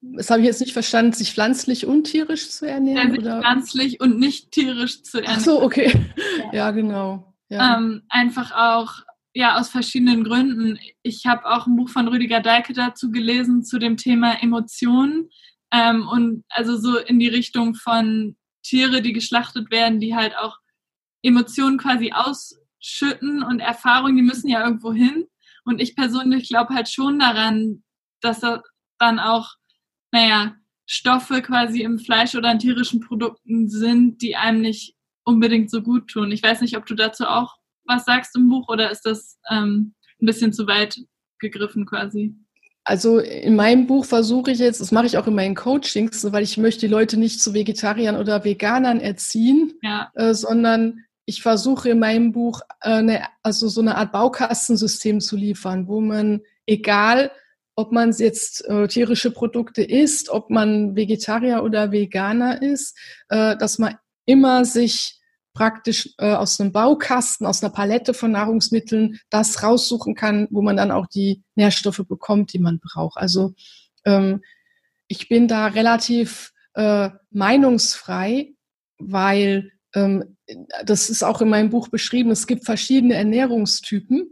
Das 0.01 0.29
habe 0.29 0.41
ich 0.41 0.45
jetzt 0.45 0.61
nicht 0.61 0.73
verstanden, 0.73 1.13
sich 1.13 1.33
pflanzlich 1.33 1.85
und 1.85 2.05
tierisch 2.05 2.49
zu 2.49 2.65
ernähren? 2.67 3.09
Ja, 3.09 3.11
sich 3.11 3.19
oder? 3.19 3.41
pflanzlich 3.41 3.99
und 3.99 4.19
nicht 4.19 4.51
tierisch 4.51 5.03
zu 5.03 5.17
ernähren. 5.17 5.39
Ach 5.39 5.43
so, 5.43 5.61
okay. 5.61 5.91
Ja, 6.37 6.53
ja 6.53 6.71
genau. 6.71 7.33
Ja. 7.49 7.77
Ähm, 7.77 8.03
einfach 8.09 8.51
auch, 8.51 9.03
ja, 9.33 9.59
aus 9.59 9.69
verschiedenen 9.69 10.23
Gründen. 10.23 10.79
Ich 11.01 11.25
habe 11.25 11.45
auch 11.45 11.67
ein 11.67 11.75
Buch 11.75 11.89
von 11.89 12.07
Rüdiger 12.07 12.39
Deike 12.39 12.73
dazu 12.73 13.11
gelesen, 13.11 13.63
zu 13.63 13.79
dem 13.79 13.97
Thema 13.97 14.41
Emotionen. 14.41 15.29
Ähm, 15.71 16.07
und 16.07 16.45
also 16.49 16.77
so 16.77 16.97
in 16.97 17.19
die 17.19 17.27
Richtung 17.27 17.75
von 17.75 18.35
Tiere, 18.63 19.01
die 19.01 19.13
geschlachtet 19.13 19.71
werden, 19.71 19.99
die 19.99 20.15
halt 20.15 20.37
auch 20.37 20.59
Emotionen 21.23 21.77
quasi 21.77 22.11
aus, 22.13 22.59
schütten 22.83 23.43
und 23.43 23.59
Erfahrungen, 23.59 24.17
die 24.17 24.21
müssen 24.21 24.49
ja 24.49 24.63
irgendwo 24.63 24.93
hin. 24.93 25.25
Und 25.65 25.81
ich 25.81 25.95
persönlich 25.95 26.49
glaube 26.49 26.73
halt 26.73 26.89
schon 26.89 27.19
daran, 27.19 27.83
dass 28.21 28.41
da 28.41 28.61
dann 28.99 29.19
auch, 29.19 29.55
naja, 30.11 30.55
Stoffe 30.85 31.41
quasi 31.41 31.81
im 31.81 31.97
Fleisch 31.97 32.35
oder 32.35 32.51
in 32.51 32.59
tierischen 32.59 32.99
Produkten 32.99 33.69
sind, 33.69 34.21
die 34.21 34.35
einem 34.35 34.61
nicht 34.61 34.95
unbedingt 35.23 35.71
so 35.71 35.81
gut 35.81 36.09
tun. 36.09 36.31
Ich 36.31 36.43
weiß 36.43 36.61
nicht, 36.61 36.75
ob 36.75 36.85
du 36.85 36.95
dazu 36.95 37.25
auch 37.25 37.55
was 37.85 38.05
sagst 38.05 38.35
im 38.35 38.49
Buch 38.49 38.67
oder 38.69 38.91
ist 38.91 39.05
das 39.05 39.39
ähm, 39.49 39.93
ein 40.21 40.25
bisschen 40.25 40.53
zu 40.53 40.67
weit 40.67 40.99
gegriffen 41.39 41.85
quasi? 41.85 42.35
Also 42.85 43.19
in 43.19 43.55
meinem 43.55 43.87
Buch 43.87 44.03
versuche 44.03 44.51
ich 44.51 44.59
jetzt, 44.59 44.81
das 44.81 44.91
mache 44.91 45.05
ich 45.05 45.17
auch 45.17 45.27
in 45.27 45.35
meinen 45.35 45.55
Coachings, 45.55 46.31
weil 46.33 46.43
ich 46.43 46.57
möchte 46.57 46.81
die 46.81 46.91
Leute 46.91 47.17
nicht 47.17 47.41
zu 47.41 47.53
Vegetariern 47.53 48.17
oder 48.17 48.43
Veganern 48.43 48.99
erziehen, 48.99 49.73
ja. 49.81 50.11
äh, 50.15 50.33
sondern 50.33 50.99
ich 51.25 51.41
versuche 51.41 51.89
in 51.89 51.99
meinem 51.99 52.31
Buch 52.31 52.61
eine, 52.79 53.25
also 53.43 53.67
so 53.67 53.81
eine 53.81 53.95
Art 53.95 54.11
Baukastensystem 54.11 55.21
zu 55.21 55.35
liefern, 55.37 55.87
wo 55.87 56.01
man, 56.01 56.41
egal 56.65 57.31
ob 57.75 57.91
man 57.91 58.11
jetzt 58.11 58.65
äh, 58.65 58.87
tierische 58.87 59.31
Produkte 59.31 59.83
isst, 59.83 60.29
ob 60.29 60.49
man 60.49 60.95
Vegetarier 60.95 61.63
oder 61.63 61.91
Veganer 61.91 62.61
ist, 62.61 62.97
äh, 63.29 63.57
dass 63.57 63.79
man 63.79 63.95
immer 64.25 64.65
sich 64.65 65.19
praktisch 65.53 66.09
äh, 66.17 66.33
aus 66.33 66.59
einem 66.59 66.71
Baukasten, 66.71 67.45
aus 67.45 67.63
einer 67.63 67.71
Palette 67.71 68.13
von 68.13 68.31
Nahrungsmitteln 68.31 69.19
das 69.29 69.63
raussuchen 69.63 70.15
kann, 70.15 70.47
wo 70.51 70.61
man 70.61 70.77
dann 70.77 70.91
auch 70.91 71.07
die 71.07 71.43
Nährstoffe 71.55 72.03
bekommt, 72.07 72.53
die 72.53 72.59
man 72.59 72.79
braucht. 72.79 73.17
Also 73.17 73.53
ähm, 74.05 74.41
ich 75.07 75.29
bin 75.29 75.47
da 75.47 75.67
relativ 75.67 76.53
äh, 76.73 77.09
meinungsfrei, 77.29 78.53
weil 78.97 79.71
ähm, 79.93 80.37
das 80.85 81.09
ist 81.09 81.23
auch 81.23 81.41
in 81.41 81.49
meinem 81.49 81.69
Buch 81.69 81.87
beschrieben, 81.87 82.31
es 82.31 82.47
gibt 82.47 82.65
verschiedene 82.65 83.15
Ernährungstypen. 83.15 84.29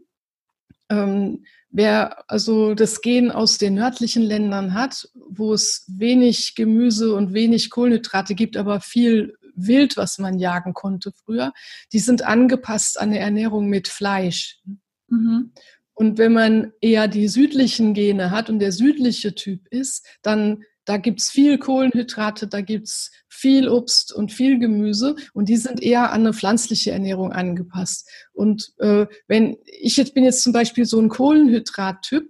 Ähm, 0.90 1.46
wer 1.70 2.30
also 2.30 2.76
das 2.76 3.02
Gen 3.02 3.32
aus 3.32 3.58
den 3.58 3.76
nördlichen 3.76 4.24
Ländern 4.24 4.74
hat, 4.74 5.10
wo 5.14 5.54
es 5.54 5.86
wenig 5.88 6.56
Gemüse 6.56 7.16
und 7.16 7.34
wenig 7.34 7.70
Kohlenhydrate 7.70 8.36
gibt, 8.36 8.58
aber 8.58 8.82
viel 8.82 9.38
Wild, 9.56 9.98
was 9.98 10.18
man 10.18 10.40
jagen 10.40 10.74
konnte 10.74 11.12
früher, 11.12 11.54
die 11.94 12.00
sind 12.00 12.24
angepasst 12.24 13.00
an 13.00 13.10
eine 13.10 13.20
Ernährung 13.20 13.68
mit 13.68 13.88
Fleisch. 13.88 14.60
Mhm. 15.08 15.52
Und 15.94 16.18
wenn 16.18 16.34
man 16.34 16.74
eher 16.82 17.08
die 17.08 17.28
südlichen 17.28 17.94
Gene 17.94 18.32
hat 18.32 18.50
und 18.50 18.60
der 18.60 18.72
südliche 18.72 19.36
Typ 19.36 19.68
ist, 19.68 20.06
dann 20.22 20.64
da 20.92 20.98
gibt's 20.98 21.30
viel 21.30 21.58
Kohlenhydrate, 21.58 22.50
da 22.50 22.60
gibt's 22.60 23.12
viel 23.30 23.70
Obst 23.70 24.12
und 24.12 24.34
viel 24.34 24.60
Gemüse 24.60 25.16
und 25.32 25.48
die 25.48 25.56
sind 25.56 25.82
eher 25.82 26.12
an 26.12 26.20
eine 26.20 26.34
pflanzliche 26.34 26.92
Ernährung 26.92 27.32
angepasst. 27.32 28.10
Und 28.34 28.74
äh, 28.80 29.06
wenn 29.30 29.56
ich 29.66 29.96
jetzt 29.96 30.14
bin 30.14 30.26
jetzt 30.26 30.44
zum 30.44 30.52
Beispiel 30.52 30.84
so 30.84 31.00
ein 31.00 31.08
Kohlenhydrat-Typ 31.08 32.30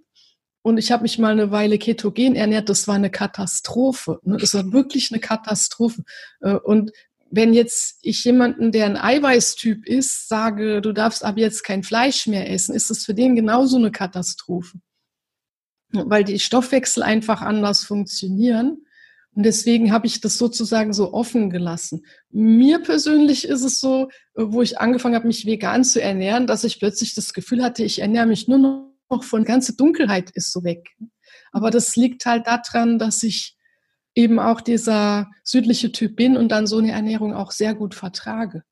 und 0.62 0.78
ich 0.78 0.92
habe 0.92 1.02
mich 1.02 1.18
mal 1.18 1.32
eine 1.32 1.50
Weile 1.50 1.80
ketogen 1.80 2.36
ernährt, 2.36 2.70
das 2.70 2.88
war 2.88 2.94
eine 2.94 3.10
Katastrophe. 3.10 4.20
Ne? 4.22 4.38
Das 4.38 4.54
war 4.54 4.72
wirklich 4.72 5.12
eine 5.12 5.20
Katastrophe. 5.20 6.04
Äh, 6.42 6.54
und 6.54 6.92
wenn 7.32 7.56
jetzt 7.56 7.98
ich 8.04 8.24
jemanden, 8.26 8.72
der 8.72 8.86
ein 8.86 8.98
Eiweißtyp 8.98 9.88
ist, 9.88 10.30
sage, 10.30 10.82
du 10.82 10.92
darfst 10.92 11.26
ab 11.26 11.40
jetzt 11.40 11.64
kein 11.64 11.82
Fleisch 11.82 12.28
mehr 12.28 12.48
essen, 12.52 12.76
ist 12.76 12.92
das 12.92 13.06
für 13.06 13.16
den 13.16 13.36
genauso 13.36 13.78
eine 13.78 13.90
Katastrophe 13.90 14.78
weil 15.94 16.24
die 16.24 16.40
Stoffwechsel 16.40 17.04
einfach 17.04 17.42
anders 17.42 17.84
funktionieren. 17.84 18.86
Und 19.34 19.44
deswegen 19.44 19.94
habe 19.94 20.08
ich 20.08 20.20
das 20.20 20.38
sozusagen 20.38 20.92
so 20.92 21.14
offen 21.14 21.50
gelassen. 21.50 22.06
Mir 22.32 22.80
persönlich 22.80 23.48
ist 23.48 23.64
es 23.64 23.80
so, 23.80 24.10
wo 24.36 24.62
ich 24.62 24.80
angefangen 24.80 25.16
habe, 25.16 25.28
mich 25.28 25.46
vegan 25.46 25.86
zu 25.86 26.02
ernähren, 26.02 26.48
dass 26.48 26.66
ich 26.66 26.80
plötzlich 26.80 27.16
das 27.16 27.34
Gefühl 27.34 27.64
hatte, 27.64 27.84
ich 27.84 28.00
ernähre 28.00 28.26
mich 28.26 28.48
nur 28.48 28.58
noch 29.10 29.24
von 29.24 29.46
ganze 29.46 29.76
Dunkelheit 29.76 30.32
ist 30.32 30.52
so 30.52 30.64
weg. 30.64 30.90
Aber 31.52 31.70
das 31.70 31.96
liegt 31.96 32.26
halt 32.26 32.48
daran, 32.48 33.00
dass 33.00 33.24
ich 33.24 33.58
eben 34.16 34.40
auch 34.40 34.60
dieser 34.60 35.30
südliche 35.44 35.92
Typ 35.92 36.18
bin 36.18 36.36
und 36.36 36.50
dann 36.50 36.68
so 36.68 36.78
eine 36.78 36.92
Ernährung 36.92 37.34
auch 37.34 37.52
sehr 37.52 37.74
gut 37.74 37.96
vertrage. 37.96 38.64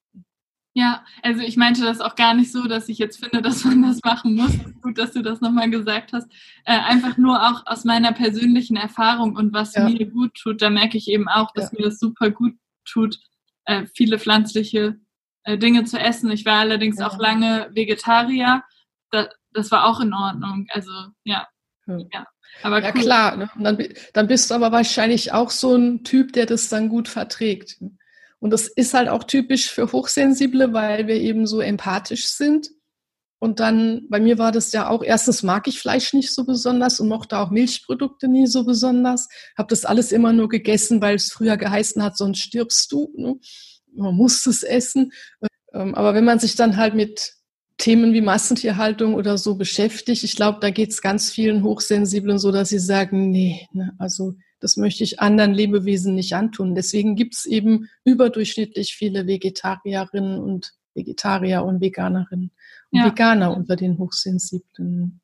Ja, 0.74 1.04
also 1.24 1.42
ich 1.42 1.58
meinte 1.58 1.82
das 1.82 2.00
auch 2.00 2.16
gar 2.16 2.34
nicht 2.34 2.52
so, 2.52 2.68
dass 2.68 2.90
ich 2.90 3.00
jetzt 3.00 3.24
finde, 3.24 3.42
dass 3.42 3.66
man 3.66 3.82
das 3.82 4.02
machen 4.04 4.36
muss. 4.36 4.52
Gut, 4.82 4.98
dass 4.98 5.12
du 5.12 5.22
das 5.22 5.42
nochmal 5.42 5.70
gesagt 5.70 6.14
hast. 6.14 6.32
Äh, 6.64 6.80
einfach 6.80 7.18
nur 7.18 7.42
auch 7.42 7.66
aus 7.66 7.86
meiner 7.86 8.14
persönlichen 8.14 8.78
Erfahrung 8.78 9.36
und 9.36 9.52
was 9.52 9.74
ja. 9.74 9.90
mir 9.90 10.06
gut 10.06 10.36
tut, 10.36 10.62
da 10.62 10.70
merke 10.70 10.98
ich 10.98 11.08
eben 11.10 11.28
auch, 11.28 11.52
dass 11.54 11.72
ja. 11.72 11.80
mir 11.80 11.86
das 11.86 12.00
super 12.00 12.30
gut 12.30 12.54
tut, 12.86 13.20
äh, 13.66 13.86
viele 13.96 14.20
pflanzliche 14.20 15.00
äh, 15.44 15.58
Dinge 15.58 15.86
zu 15.86 16.00
essen. 16.00 16.30
Ich 16.32 16.46
war 16.46 16.60
allerdings 16.60 17.00
ja. 17.00 17.08
auch 17.08 17.18
lange 17.18 17.70
Vegetarier. 17.74 18.64
Da, 19.12 19.30
das 19.54 19.72
war 19.72 19.86
auch 19.86 20.00
in 20.00 20.14
Ordnung. 20.14 20.68
Also 20.70 20.92
ja. 21.24 21.48
ja. 21.88 22.28
Aber 22.62 22.82
ja, 22.82 22.92
cool. 22.94 23.02
klar. 23.02 23.38
Ne? 23.38 23.50
Dann, 23.58 23.78
dann 24.14 24.28
bist 24.28 24.50
du 24.50 24.56
aber 24.56 24.72
wahrscheinlich 24.72 25.34
auch 25.34 25.50
so 25.50 25.76
ein 25.76 26.04
Typ, 26.04 26.34
der 26.34 26.46
das 26.46 26.70
dann 26.70 26.90
gut 26.90 27.08
verträgt. 27.08 27.80
Und 28.40 28.52
das 28.52 28.68
ist 28.68 28.94
halt 28.94 29.10
auch 29.10 29.24
typisch 29.26 29.70
für 29.70 29.92
Hochsensible, 29.92 30.74
weil 30.74 31.08
wir 31.08 31.16
eben 31.16 31.46
so 31.46 31.60
empathisch 31.60 32.28
sind. 32.28 32.70
Und 33.42 33.62
dann, 33.62 34.06
bei 34.10 34.20
mir 34.20 34.38
war 34.38 34.52
das 34.52 34.72
ja 34.74 34.90
auch, 34.90 35.02
erstens 35.02 35.44
mag 35.44 35.68
ich 35.68 35.80
Fleisch 35.80 36.14
nicht 36.14 36.34
so 36.34 36.46
besonders 36.46 37.00
und 37.00 37.08
mochte 37.08 37.38
auch 37.38 37.52
Milchprodukte 37.52 38.28
nie 38.28 38.48
so 38.48 38.66
besonders. 38.66 39.30
Habe 39.58 39.70
das 39.70 39.86
alles 39.86 40.12
immer 40.12 40.34
nur 40.34 40.50
gegessen, 40.50 41.02
weil 41.02 41.16
es 41.16 41.32
früher 41.32 41.56
geheißen 41.56 42.04
hat, 42.04 42.18
sonst 42.18 42.40
stirbst 42.40 42.92
du. 42.92 43.14
Ne? 43.16 43.36
Man 43.94 44.16
muss 44.16 44.46
es 44.46 44.64
essen. 44.64 45.12
Ähm, 45.74 45.96
aber 45.96 46.14
wenn 46.14 46.26
man 46.26 46.40
sich 46.40 46.56
dann 46.56 46.76
halt 46.76 46.96
mit 46.96 47.34
Themen 47.78 48.12
wie 48.12 48.22
Massentierhaltung 48.22 49.14
oder 49.14 49.38
so 49.38 49.56
beschäftigt, 49.56 50.26
ich 50.26 50.36
glaube, 50.36 50.60
da 50.60 50.70
geht 50.70 50.90
es 50.90 51.02
ganz 51.02 51.32
vielen 51.32 51.64
Hochsensiblen 51.64 52.40
so, 52.40 52.52
dass 52.52 52.70
sie 52.70 52.80
sagen, 52.80 53.32
nee, 53.32 53.68
ne, 53.72 53.94
also 54.00 54.34
das 54.60 54.78
möchte 54.78 55.04
ich 55.04 55.20
anderen 55.20 55.54
Lebewesen 55.54 56.16
nicht 56.16 56.34
antun. 56.36 56.76
Deswegen 56.76 57.16
gibt 57.16 57.36
es 57.36 57.46
eben 57.46 57.90
überdurchschnittlich 58.04 58.96
viele 58.96 59.26
Vegetarierinnen 59.26 60.40
und 60.40 60.74
Vegetarier 60.94 61.64
und 61.64 61.82
Veganerinnen 61.82 62.52
und 62.92 63.00
ja. 63.00 63.06
Veganer 63.06 63.56
unter 63.56 63.76
den 63.76 63.98
Hochsensiblen. 63.98 65.22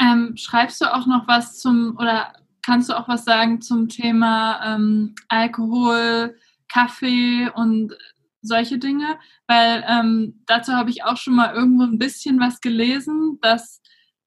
Ähm, 0.00 0.36
schreibst 0.36 0.80
du 0.80 0.92
auch 0.92 1.06
noch 1.06 1.26
was 1.28 1.58
zum 1.58 1.96
oder 1.98 2.32
kannst 2.62 2.88
du 2.88 2.94
auch 2.94 3.08
was 3.08 3.24
sagen 3.24 3.60
zum 3.60 3.88
Thema 3.88 4.74
ähm, 4.74 5.14
Alkohol, 5.28 6.36
Kaffee 6.68 7.48
und 7.54 7.96
solche 8.42 8.78
Dinge? 8.78 9.18
Weil 9.46 9.84
ähm, 9.88 10.42
dazu 10.46 10.72
habe 10.72 10.90
ich 10.90 11.04
auch 11.04 11.16
schon 11.16 11.34
mal 11.34 11.54
irgendwo 11.54 11.84
ein 11.84 11.98
bisschen 11.98 12.40
was 12.40 12.60
gelesen, 12.60 13.38
dass 13.40 13.80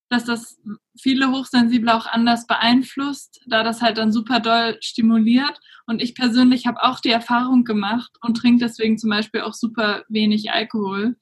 dass 0.09 0.25
das 0.25 0.59
viele 0.99 1.31
Hochsensible 1.31 1.93
auch 1.93 2.05
anders 2.05 2.47
beeinflusst, 2.47 3.41
da 3.47 3.63
das 3.63 3.81
halt 3.81 3.97
dann 3.97 4.11
super 4.11 4.39
doll 4.39 4.77
stimuliert. 4.81 5.59
Und 5.85 6.01
ich 6.01 6.15
persönlich 6.15 6.65
habe 6.67 6.83
auch 6.83 6.99
die 6.99 7.11
Erfahrung 7.11 7.63
gemacht 7.63 8.11
und 8.21 8.37
trinke 8.37 8.65
deswegen 8.65 8.97
zum 8.97 9.09
Beispiel 9.09 9.41
auch 9.41 9.53
super 9.53 10.03
wenig 10.09 10.51
Alkohol. 10.51 11.15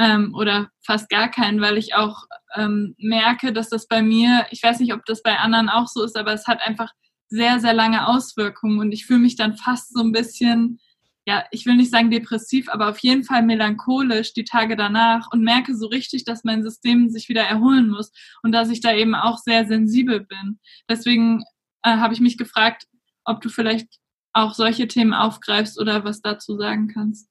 ähm, 0.00 0.34
oder 0.34 0.70
fast 0.82 1.10
gar 1.10 1.28
keinen, 1.28 1.60
weil 1.60 1.76
ich 1.76 1.94
auch 1.94 2.24
ähm, 2.54 2.94
merke, 2.98 3.52
dass 3.52 3.68
das 3.68 3.86
bei 3.86 4.00
mir, 4.02 4.46
ich 4.50 4.62
weiß 4.62 4.80
nicht, 4.80 4.94
ob 4.94 5.04
das 5.04 5.22
bei 5.22 5.38
anderen 5.38 5.68
auch 5.68 5.88
so 5.88 6.02
ist, 6.02 6.16
aber 6.16 6.32
es 6.32 6.46
hat 6.46 6.62
einfach 6.62 6.90
sehr, 7.28 7.60
sehr 7.60 7.74
lange 7.74 8.08
Auswirkungen 8.08 8.80
und 8.80 8.92
ich 8.92 9.04
fühle 9.06 9.20
mich 9.20 9.36
dann 9.36 9.56
fast 9.56 9.92
so 9.92 10.02
ein 10.02 10.12
bisschen, 10.12 10.80
ja, 11.26 11.44
ich 11.50 11.66
will 11.66 11.76
nicht 11.76 11.90
sagen 11.90 12.10
depressiv, 12.10 12.68
aber 12.70 12.88
auf 12.88 12.98
jeden 12.98 13.24
Fall 13.24 13.42
melancholisch 13.42 14.32
die 14.32 14.44
Tage 14.44 14.76
danach 14.76 15.28
und 15.32 15.42
merke 15.42 15.76
so 15.76 15.86
richtig, 15.86 16.24
dass 16.24 16.44
mein 16.44 16.62
System 16.62 17.10
sich 17.10 17.28
wieder 17.28 17.42
erholen 17.42 17.90
muss 17.90 18.10
und 18.42 18.52
dass 18.52 18.70
ich 18.70 18.80
da 18.80 18.94
eben 18.94 19.14
auch 19.14 19.38
sehr 19.38 19.66
sensibel 19.66 20.20
bin. 20.20 20.58
Deswegen 20.88 21.44
äh, 21.82 21.90
habe 21.90 22.14
ich 22.14 22.20
mich 22.20 22.38
gefragt, 22.38 22.84
ob 23.24 23.40
du 23.42 23.48
vielleicht 23.48 23.88
auch 24.32 24.54
solche 24.54 24.88
Themen 24.88 25.12
aufgreifst 25.12 25.78
oder 25.78 26.04
was 26.04 26.22
dazu 26.22 26.56
sagen 26.56 26.88
kannst. 26.88 27.28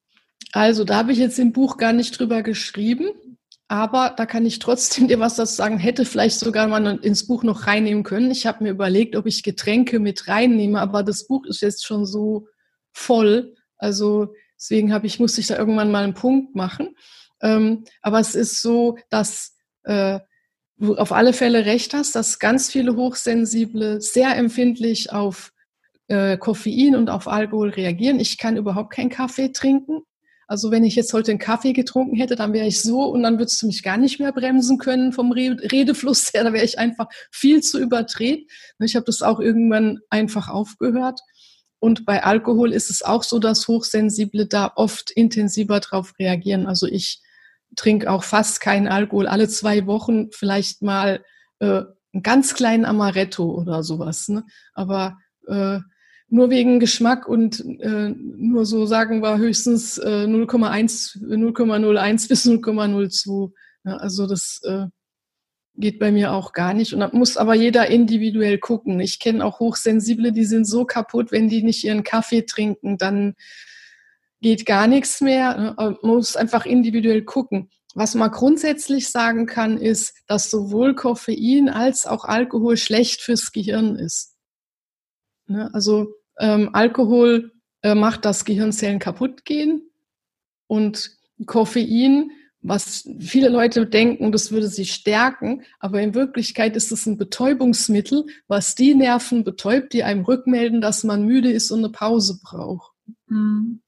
Also, 0.52 0.84
da 0.84 0.98
habe 0.98 1.12
ich 1.12 1.18
jetzt 1.18 1.40
im 1.40 1.54
Buch 1.54 1.78
gar 1.78 1.94
nicht 1.94 2.18
drüber 2.18 2.44
geschrieben, 2.44 3.10
aber 3.68 4.14
da 4.16 4.26
kann 4.26 4.46
ich 4.46 4.60
trotzdem 4.60 5.08
dir 5.10 5.20
was 5.20 5.36
dazu 5.36 5.56
sagen. 5.56 5.78
Hätte 5.78 6.06
vielleicht 6.06 6.40
sogar 6.40 6.68
mal 6.68 6.86
ins 7.00 7.26
Buch 7.28 7.44
noch 7.44 7.68
reinnehmen 7.68 8.04
können. 8.04 8.32
Ich 8.32 8.46
habe 8.46 8.64
mir 8.64 8.72
überlegt, 8.72 9.16
ob 9.16 9.26
ich 9.26 9.44
Getränke 9.44 10.00
mit 10.00 10.28
reinnehme, 10.28 10.80
aber 10.80 11.04
das 11.04 11.28
Buch 11.28 11.46
ist 11.46 11.62
jetzt 11.62 11.86
schon 11.86 12.06
so 12.06 12.48
voll. 12.92 13.56
Also 13.80 14.34
deswegen 14.56 14.94
habe 14.94 15.08
ich 15.08 15.20
musste 15.20 15.42
ich 15.42 15.48
da 15.48 15.58
irgendwann 15.58 15.92
mal 15.92 16.04
einen 16.04 16.14
Punkt 16.14 16.56
machen. 16.56 16.96
Ähm, 17.42 17.86
aber 18.02 18.20
es 18.20 18.36
ist 18.36 18.62
so, 18.62 18.98
dass 19.10 19.56
äh, 19.84 20.20
du 20.78 20.96
auf 20.96 21.12
alle 21.12 21.34
Fälle 21.34 21.66
recht 21.66 21.94
hast, 21.94 22.16
dass 22.16 22.40
ganz 22.40 22.70
viele 22.72 22.96
Hochsensible 22.96 24.02
sehr 24.02 24.36
empfindlich 24.36 25.12
auf 25.12 25.52
äh, 26.08 26.38
Koffein 26.38 26.96
und 26.96 27.10
auf 27.10 27.28
Alkohol 27.28 27.70
reagieren. 27.70 28.20
Ich 28.20 28.38
kann 28.38 28.58
überhaupt 28.58 28.94
keinen 28.94 29.10
Kaffee 29.10 29.52
trinken. 29.52 30.02
Also 30.48 30.72
wenn 30.72 30.84
ich 30.84 30.96
jetzt 30.96 31.14
heute 31.14 31.30
einen 31.30 31.40
Kaffee 31.40 31.74
getrunken 31.74 32.16
hätte, 32.16 32.36
dann 32.36 32.54
wäre 32.54 32.66
ich 32.66 32.82
so 32.82 33.04
und 33.04 33.22
dann 33.22 33.38
würdest 33.38 33.62
du 33.62 33.68
mich 33.68 33.84
gar 33.84 33.98
nicht 33.98 34.20
mehr 34.20 34.32
bremsen 34.32 34.80
können 34.80 35.14
vom 35.14 35.32
Redefluss 35.32 36.34
her. 36.34 36.44
Da 36.50 36.54
wäre 36.54 36.66
ich 36.66 36.80
einfach 36.80 37.08
viel 37.32 37.62
zu 37.62 37.80
überdreht. 37.80 38.50
Ich 38.80 38.96
habe 38.96 39.06
das 39.06 39.22
auch 39.22 39.40
irgendwann 39.40 40.00
einfach 40.10 40.50
aufgehört. 40.50 41.20
Und 41.80 42.06
bei 42.06 42.24
Alkohol 42.24 42.74
ist 42.74 42.90
es 42.90 43.02
auch 43.02 43.24
so, 43.24 43.40
dass 43.40 43.68
Hochsensible 43.68 44.46
da 44.46 44.72
oft 44.76 45.12
intensiver 45.12 45.80
drauf 45.80 46.14
reagieren. 46.20 46.68
Also 46.68 46.88
ich 46.88 47.22
trinke 47.76 48.12
auch 48.12 48.24
fast 48.24 48.62
keinen 48.62 48.88
Alkohol. 48.88 49.28
Alle 49.28 49.48
zwei 49.48 49.86
Wochen 49.86 50.32
vielleicht 50.32 50.82
mal 50.82 51.24
äh, 51.60 51.84
einen 52.14 52.24
ganz 52.24 52.54
kleinen 52.54 52.86
Amaretto 52.86 53.46
oder 53.46 53.84
sowas. 53.84 54.28
Ne? 54.28 54.44
Aber 54.74 55.18
äh, 55.48 55.80
nur 56.28 56.50
wegen 56.50 56.80
Geschmack 56.80 57.28
und 57.28 57.60
äh, 57.80 58.10
nur 58.10 58.66
so 58.66 58.86
sagen 58.86 59.22
wir 59.22 59.38
höchstens 59.38 59.98
äh, 59.98 60.26
0,1, 60.26 61.18
0,01 61.24 62.28
bis 62.30 62.46
0,02. 62.46 63.52
Ja, 63.86 63.96
also 63.98 64.28
das 64.28 64.62
äh, 64.64 64.88
geht 65.80 66.00
bei 66.00 66.12
mir 66.12 66.34
auch 66.34 66.52
gar 66.52 66.74
nicht. 66.74 66.94
Und 66.94 67.00
da 67.00 67.10
muss 67.14 67.38
aber 67.38 67.56
jeder 67.56 67.88
individuell 67.88 68.58
gucken. 68.58 69.00
Ich 69.00 69.20
kenne 69.20 69.44
auch 69.44 69.60
Hochsensible, 69.60 70.32
die 70.32 70.46
sind 70.46 70.66
so 70.66 70.86
kaputt, 70.86 71.32
wenn 71.32 71.48
die 71.48 71.64
nicht 71.64 71.84
ihren 71.84 72.04
Kaffee 72.04 72.44
trinken, 72.44 72.98
dann 72.98 73.36
geht 74.42 74.66
gar 74.66 74.88
nichts 74.88 75.22
mehr. 75.22 75.76
Man 75.78 75.98
muss 76.02 76.36
einfach 76.36 76.66
individuell 76.66 77.24
gucken. 77.24 77.70
Was 77.96 78.14
man 78.16 78.32
grundsätzlich 78.32 79.10
sagen 79.10 79.46
kann, 79.46 79.78
ist, 79.78 80.14
dass 80.28 80.50
sowohl 80.52 80.96
Koffein 80.96 81.70
als 81.70 82.06
auch 82.06 82.24
Alkohol 82.26 82.78
schlecht 82.78 83.22
fürs 83.22 83.52
Gehirn 83.52 83.96
ist. 83.96 84.36
Ne, 85.48 85.70
also 85.74 86.14
ähm, 86.38 86.70
Alkohol 86.74 87.52
äh, 87.82 87.96
macht, 87.96 88.26
dass 88.26 88.46
Gehirnzellen 88.46 89.00
kaputt 89.00 89.44
gehen 89.44 89.90
und 90.68 91.18
Koffein, 91.46 92.32
was 92.62 93.08
viele 93.20 93.50
Leute 93.50 93.86
denken, 93.86 94.32
das 94.32 94.52
würde 94.52 94.68
sie 94.68 94.86
stärken, 94.86 95.64
aber 95.80 96.02
in 96.02 96.14
Wirklichkeit 96.14 96.76
ist 96.76 96.92
es 96.92 97.06
ein 97.06 97.18
Betäubungsmittel, 97.18 98.26
was 98.48 98.76
die 98.76 98.96
Nerven 98.96 99.44
betäubt, 99.44 99.94
die 99.94 100.04
einem 100.04 100.26
rückmelden, 100.26 100.82
dass 100.82 101.04
man 101.04 101.26
müde 101.26 101.52
ist 101.52 101.72
und 101.72 101.80
eine 101.80 101.90
Pause 101.90 102.40
braucht. 102.44 102.92
Mhm. 103.28 103.82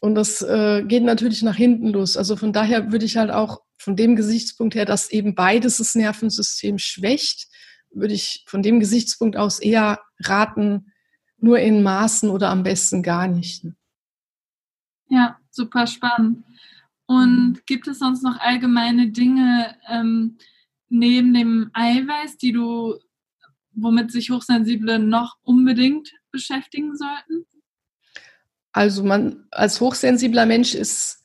Und 0.00 0.16
das 0.16 0.42
äh, 0.42 0.82
geht 0.82 1.04
natürlich 1.04 1.42
nach 1.42 1.54
hinten 1.54 1.88
los. 1.88 2.16
Also 2.16 2.34
von 2.34 2.52
daher 2.52 2.90
würde 2.90 3.04
ich 3.04 3.16
halt 3.16 3.30
auch 3.30 3.62
von 3.78 3.94
dem 3.94 4.16
Gesichtspunkt 4.16 4.74
her, 4.74 4.84
dass 4.84 5.10
eben 5.10 5.36
beides 5.36 5.76
das 5.76 5.94
Nervensystem 5.94 6.78
schwächt, 6.78 7.46
würde 7.92 8.14
ich 8.14 8.44
von 8.48 8.62
dem 8.62 8.80
Gesichtspunkt 8.80 9.36
aus 9.36 9.60
eher 9.60 10.00
raten, 10.18 10.92
nur 11.38 11.60
in 11.60 11.84
Maßen 11.84 12.30
oder 12.30 12.48
am 12.48 12.64
besten 12.64 13.04
gar 13.04 13.28
nicht. 13.28 13.64
Ja, 15.08 15.38
super 15.50 15.86
spannend. 15.86 16.44
Und 17.06 17.66
gibt 17.66 17.88
es 17.88 17.98
sonst 17.98 18.22
noch 18.22 18.38
allgemeine 18.38 19.10
Dinge 19.10 19.76
ähm, 19.88 20.38
neben 20.88 21.34
dem 21.34 21.70
Eiweiß, 21.74 22.38
die 22.38 22.52
du, 22.52 22.94
womit 23.72 24.12
sich 24.12 24.30
Hochsensible 24.30 24.98
noch 24.98 25.36
unbedingt 25.42 26.12
beschäftigen 26.30 26.96
sollten? 26.96 27.46
Also 28.72 29.04
man 29.04 29.46
als 29.50 29.80
hochsensibler 29.80 30.46
Mensch 30.46 30.74
ist, 30.74 31.22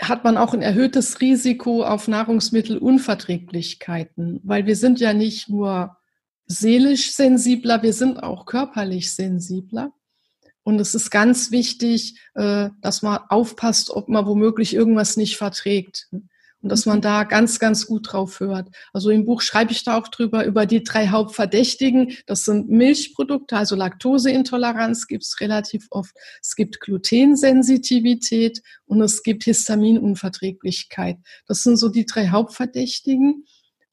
hat 0.00 0.22
man 0.24 0.36
auch 0.36 0.54
ein 0.54 0.62
erhöhtes 0.62 1.20
Risiko 1.20 1.84
auf 1.84 2.06
Nahrungsmittelunverträglichkeiten, 2.06 4.40
weil 4.44 4.64
wir 4.66 4.76
sind 4.76 5.00
ja 5.00 5.12
nicht 5.12 5.48
nur 5.48 5.96
seelisch 6.46 7.10
sensibler, 7.12 7.82
wir 7.82 7.92
sind 7.92 8.22
auch 8.22 8.46
körperlich 8.46 9.12
sensibler. 9.12 9.92
Und 10.68 10.78
es 10.80 10.94
ist 10.94 11.10
ganz 11.10 11.50
wichtig, 11.50 12.20
äh, 12.34 12.68
dass 12.82 13.00
man 13.00 13.20
aufpasst, 13.30 13.88
ob 13.88 14.10
man 14.10 14.26
womöglich 14.26 14.74
irgendwas 14.74 15.16
nicht 15.16 15.38
verträgt. 15.38 16.08
Und 16.60 16.70
dass 16.70 16.84
man 16.84 16.98
mhm. 16.98 17.02
da 17.02 17.24
ganz, 17.24 17.58
ganz 17.58 17.86
gut 17.86 18.12
drauf 18.12 18.40
hört. 18.40 18.68
Also 18.92 19.08
im 19.08 19.24
Buch 19.24 19.40
schreibe 19.40 19.72
ich 19.72 19.82
da 19.82 19.96
auch 19.96 20.08
drüber, 20.08 20.44
über 20.44 20.66
die 20.66 20.82
drei 20.82 21.08
Hauptverdächtigen. 21.08 22.18
Das 22.26 22.44
sind 22.44 22.68
Milchprodukte, 22.68 23.56
also 23.56 23.76
Laktoseintoleranz 23.76 25.06
gibt 25.06 25.24
es 25.24 25.40
relativ 25.40 25.86
oft. 25.88 26.14
Es 26.42 26.54
gibt 26.54 26.80
Glutensensitivität 26.80 28.60
und 28.84 29.00
es 29.00 29.22
gibt 29.22 29.44
Histaminunverträglichkeit. 29.44 31.16
Das 31.46 31.62
sind 31.62 31.78
so 31.78 31.88
die 31.88 32.04
drei 32.04 32.28
Hauptverdächtigen. 32.28 33.46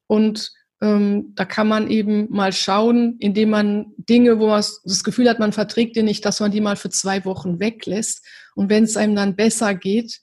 Und 0.08 0.52
ähm, 0.82 1.34
da 1.36 1.46
kann 1.46 1.68
man 1.68 1.90
eben 1.90 2.28
mal 2.30 2.52
schauen, 2.52 3.18
indem 3.20 3.50
man 3.50 3.94
Dinge, 3.98 4.40
wo 4.40 4.48
man 4.48 4.64
das 4.84 5.04
Gefühl 5.04 5.30
hat, 5.30 5.40
man 5.40 5.54
verträgt 5.54 5.96
die 5.96 6.04
nicht, 6.04 6.26
dass 6.26 6.40
man 6.40 6.52
die 6.52 6.62
mal 6.62 6.76
für 6.76 6.90
zwei 6.90 7.24
Wochen 7.26 7.60
weglässt. 7.60 8.26
Und 8.56 8.70
wenn 8.70 8.84
es 8.84 8.98
einem 8.98 9.16
dann 9.16 9.36
besser 9.36 9.74
geht, 9.74 10.20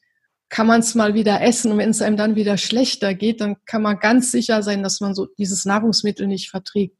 kann 0.48 0.66
man 0.66 0.80
es 0.80 0.94
mal 0.94 1.14
wieder 1.14 1.40
essen. 1.40 1.72
Und 1.72 1.78
wenn 1.78 1.90
es 1.90 2.02
einem 2.02 2.18
dann 2.18 2.36
wieder 2.36 2.58
schlechter 2.58 3.14
geht, 3.14 3.40
dann 3.40 3.56
kann 3.64 3.80
man 3.82 3.98
ganz 3.98 4.30
sicher 4.30 4.62
sein, 4.62 4.82
dass 4.82 5.00
man 5.00 5.14
so 5.14 5.26
dieses 5.38 5.64
Nahrungsmittel 5.64 6.26
nicht 6.26 6.50
verträgt. 6.50 6.98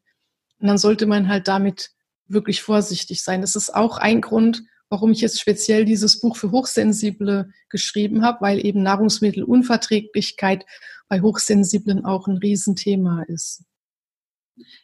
Und 0.59 0.69
dann 0.69 0.79
sollte 0.79 1.07
man 1.07 1.29
halt 1.29 1.49
damit 1.49 1.91
wirklich 2.29 2.63
vorsichtig 2.63 3.23
sein. 3.23 3.43
Das 3.43 3.55
ist 3.55 3.75
auch 3.75 3.99
ein 3.99 4.23
Grund, 4.23 4.63
warum 4.93 5.13
ich 5.13 5.23
jetzt 5.23 5.41
speziell 5.41 5.87
dieses 5.87 6.21
Buch 6.21 6.37
für 6.37 6.51
Hochsensible 6.51 7.51
geschrieben 7.71 8.23
habe, 8.23 8.43
weil 8.43 8.63
eben 8.63 8.83
Nahrungsmittelunverträglichkeit 8.83 10.67
bei 11.09 11.23
Hochsensiblen 11.23 12.05
auch 12.05 12.29
ein 12.29 12.37
Riesenthema 12.37 13.23
ist. 13.23 13.65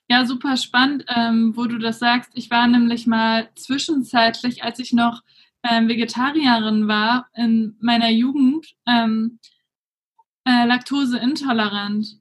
Ja, 0.09 0.25
super 0.25 0.57
spannend, 0.57 1.05
ähm, 1.14 1.53
wo 1.55 1.66
du 1.66 1.77
das 1.77 1.99
sagst. 1.99 2.31
Ich 2.33 2.51
war 2.51 2.66
nämlich 2.66 3.07
mal 3.07 3.51
zwischenzeitlich, 3.55 4.64
als 4.64 4.79
ich 4.79 4.94
noch 4.94 5.23
ähm, 5.62 5.88
Vegetarierin 5.88 6.88
war, 6.88 7.29
in 7.35 7.77
meiner 7.79 8.09
Jugend 8.09 8.66
ähm, 8.87 9.38
äh, 10.47 10.64
laktoseintolerant. 10.64 12.18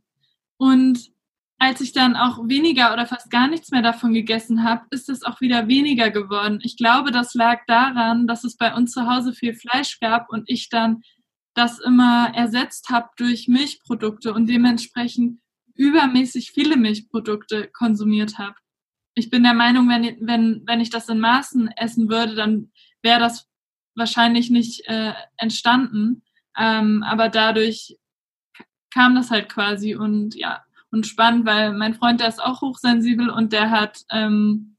Und 0.57 1.09
als 1.59 1.81
ich 1.81 1.91
dann 1.91 2.15
auch 2.15 2.47
weniger 2.47 2.93
oder 2.93 3.07
fast 3.07 3.31
gar 3.31 3.47
nichts 3.47 3.71
mehr 3.71 3.81
davon 3.81 4.13
gegessen 4.13 4.63
habe, 4.63 4.85
ist 4.91 5.09
es 5.09 5.23
auch 5.23 5.41
wieder 5.41 5.67
weniger 5.67 6.11
geworden. 6.11 6.59
Ich 6.61 6.77
glaube, 6.77 7.11
das 7.11 7.33
lag 7.33 7.61
daran, 7.65 8.27
dass 8.27 8.43
es 8.43 8.57
bei 8.57 8.73
uns 8.73 8.91
zu 8.91 9.07
Hause 9.07 9.33
viel 9.33 9.55
Fleisch 9.55 9.99
gab 9.99 10.29
und 10.29 10.43
ich 10.47 10.69
dann 10.69 11.01
das 11.55 11.79
immer 11.79 12.31
ersetzt 12.35 12.89
habe 12.89 13.09
durch 13.17 13.47
Milchprodukte 13.47 14.33
und 14.33 14.47
dementsprechend 14.47 15.39
übermäßig 15.73 16.51
viele 16.51 16.77
Milchprodukte 16.77 17.67
konsumiert 17.69 18.37
habe. 18.37 18.55
Ich 19.15 19.31
bin 19.31 19.41
der 19.41 19.55
Meinung, 19.55 19.89
wenn, 19.89 20.17
wenn, 20.21 20.61
wenn 20.67 20.79
ich 20.79 20.91
das 20.91 21.09
in 21.09 21.19
Maßen 21.19 21.69
essen 21.75 22.09
würde, 22.09 22.35
dann 22.35 22.71
wäre 23.01 23.19
das 23.19 23.47
wahrscheinlich 23.95 24.51
nicht 24.51 24.87
äh, 24.87 25.13
entstanden. 25.37 26.21
Ähm, 26.55 27.03
aber 27.03 27.29
dadurch 27.29 27.97
kam 28.93 29.15
das 29.15 29.31
halt 29.31 29.49
quasi 29.49 29.95
und 29.95 30.35
ja, 30.35 30.63
und 30.91 31.05
spannend, 31.05 31.45
weil 31.45 31.73
mein 31.73 31.95
Freund, 31.95 32.21
der 32.21 32.29
ist 32.29 32.41
auch 32.41 32.61
hochsensibel 32.61 33.29
und 33.29 33.53
der 33.53 33.71
hat 33.71 34.01
ähm, 34.11 34.77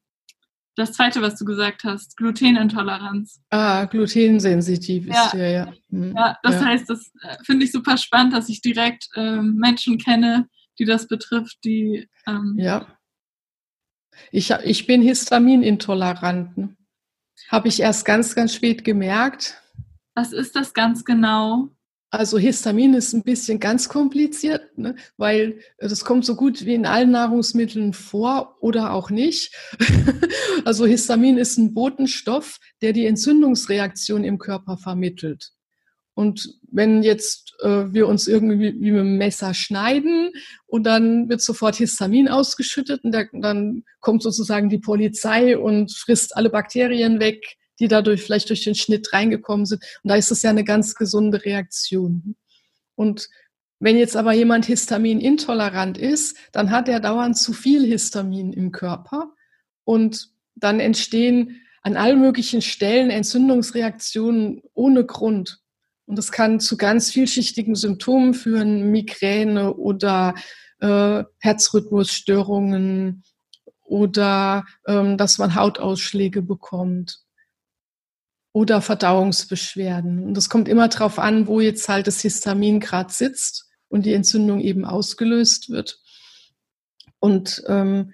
das 0.79 0.93
zweite, 0.93 1.21
was 1.21 1.37
du 1.37 1.45
gesagt 1.45 1.83
hast, 1.85 2.17
Glutenintoleranz. 2.17 3.41
Ah, 3.51 3.85
glutensensitiv 3.87 5.09
ist 5.09 5.15
ja, 5.15 5.31
der, 5.35 5.51
ja. 5.51 5.73
Hm. 5.91 6.15
Ja, 6.17 6.39
das 6.43 6.61
ja. 6.61 6.67
heißt, 6.67 6.89
das 6.89 7.11
äh, 7.23 7.37
finde 7.45 7.65
ich 7.65 7.73
super 7.73 7.97
spannend, 7.97 8.33
dass 8.33 8.49
ich 8.49 8.63
direkt 8.63 9.09
ähm, 9.17 9.57
Menschen 9.57 9.99
kenne, 9.99 10.49
die 10.79 10.85
das 10.85 11.09
betrifft, 11.09 11.59
die. 11.65 12.09
Ähm, 12.27 12.55
ja. 12.59 12.87
Ich, 14.31 14.51
ich 14.51 14.87
bin 14.87 15.03
histaminintolerant. 15.03 16.57
Ne? 16.57 16.77
Habe 17.49 17.69
ich 17.69 17.81
erst 17.81 18.05
ganz, 18.05 18.35
ganz 18.35 18.55
spät 18.55 18.85
gemerkt. 18.85 19.61
Was 20.15 20.33
ist 20.33 20.55
das 20.57 20.75
ganz 20.75 21.05
genau? 21.05 21.71
Also 22.11 22.39
Histamin 22.39 22.95
ist 22.95 23.13
ein 23.13 23.23
bisschen 23.23 23.61
ganz 23.61 23.91
kompliziert, 23.91 24.79
ne? 24.79 24.97
weil 25.19 25.61
das 25.79 26.05
kommt 26.05 26.25
so 26.25 26.37
gut 26.37 26.65
wie 26.65 26.75
in 26.75 26.87
allen 26.87 27.11
Nahrungsmitteln 27.11 27.93
vor 27.93 28.57
oder 28.61 28.95
auch 28.95 29.11
nicht. 29.11 29.55
also 30.65 30.87
Histamin 30.87 31.37
ist 31.37 31.59
ein 31.59 31.75
Botenstoff, 31.75 32.61
der 32.81 32.95
die 32.95 33.05
Entzündungsreaktion 33.05 34.25
im 34.25 34.39
Körper 34.39 34.79
vermittelt. 34.79 35.51
Und 36.15 36.55
wenn 36.73 37.03
jetzt 37.03 37.55
äh, 37.63 37.93
wir 37.93 38.09
uns 38.09 38.27
irgendwie 38.27 38.75
wie 38.81 38.91
mit 38.91 39.01
einem 39.01 39.19
Messer 39.19 39.53
schneiden 39.53 40.31
und 40.67 40.85
dann 40.85 41.29
wird 41.29 41.43
sofort 41.43 41.77
Histamin 41.77 42.29
ausgeschüttet 42.29 43.05
und 43.05 43.13
der, 43.13 43.29
dann 43.33 43.85
kommt 44.01 44.23
sozusagen 44.23 44.69
die 44.69 44.79
Polizei 44.79 45.59
und 45.59 45.93
frisst 45.93 46.37
alle 46.37 46.51
Bakterien 46.51 47.21
weg, 47.21 47.59
die 47.81 47.89
dadurch 47.89 48.23
vielleicht 48.23 48.49
durch 48.49 48.65
den 48.65 48.75
Schnitt 48.75 49.13
reingekommen 49.13 49.67
sind. 49.67 49.83
Und 50.03 50.11
da 50.11 50.17
ist 50.17 50.31
es 50.31 50.43
ja 50.43 50.51
eine 50.51 50.65
ganz 50.65 50.95
gesunde 50.95 51.45
Reaktion. 51.45 52.37
Und 52.95 53.29
wenn 53.81 53.97
jetzt 53.97 54.17
aber 54.17 54.33
jemand 54.33 54.67
histaminintolerant 54.67 55.99
ist, 55.99 56.37
dann 56.53 56.71
hat 56.71 56.89
er 56.89 57.01
dauernd 57.01 57.39
zu 57.39 57.53
viel 57.53 57.85
Histamin 57.85 58.53
im 58.53 58.73
Körper 58.73 59.33
und 59.85 60.31
dann 60.57 60.81
entstehen 60.81 61.61
an 61.83 61.97
allen 61.97 62.21
möglichen 62.21 62.61
Stellen 62.61 63.11
Entzündungsreaktionen 63.11 64.63
ohne 64.75 65.05
Grund. 65.07 65.61
Und 66.07 66.17
das 66.17 66.33
kann 66.33 66.59
zu 66.59 66.77
ganz 66.77 67.13
vielschichtigen 67.13 67.77
Symptomen 67.77 68.35
führen, 68.35 68.91
Migräne 68.91 69.75
oder 69.75 70.35
äh, 70.81 71.23
Herzrhythmusstörungen 71.39 73.23
oder 73.83 74.65
ähm, 74.87 75.17
dass 75.17 75.39
man 75.39 75.55
Hautausschläge 75.55 76.43
bekommt 76.43 77.21
oder 78.53 78.83
Verdauungsbeschwerden. 78.83 80.25
Und 80.25 80.37
das 80.37 80.49
kommt 80.49 80.69
immer 80.69 80.89
darauf 80.89 81.19
an, 81.19 81.47
wo 81.47 81.61
jetzt 81.61 81.89
halt 81.89 82.07
das 82.07 82.21
Histamin 82.21 82.81
gerade 82.81 83.13
sitzt 83.13 83.69
und 83.89 84.07
die 84.07 84.15
Entzündung 84.15 84.61
eben 84.61 84.85
ausgelöst 84.85 85.71
wird. 85.71 86.01
Und 87.21 87.63
ähm, 87.67 88.13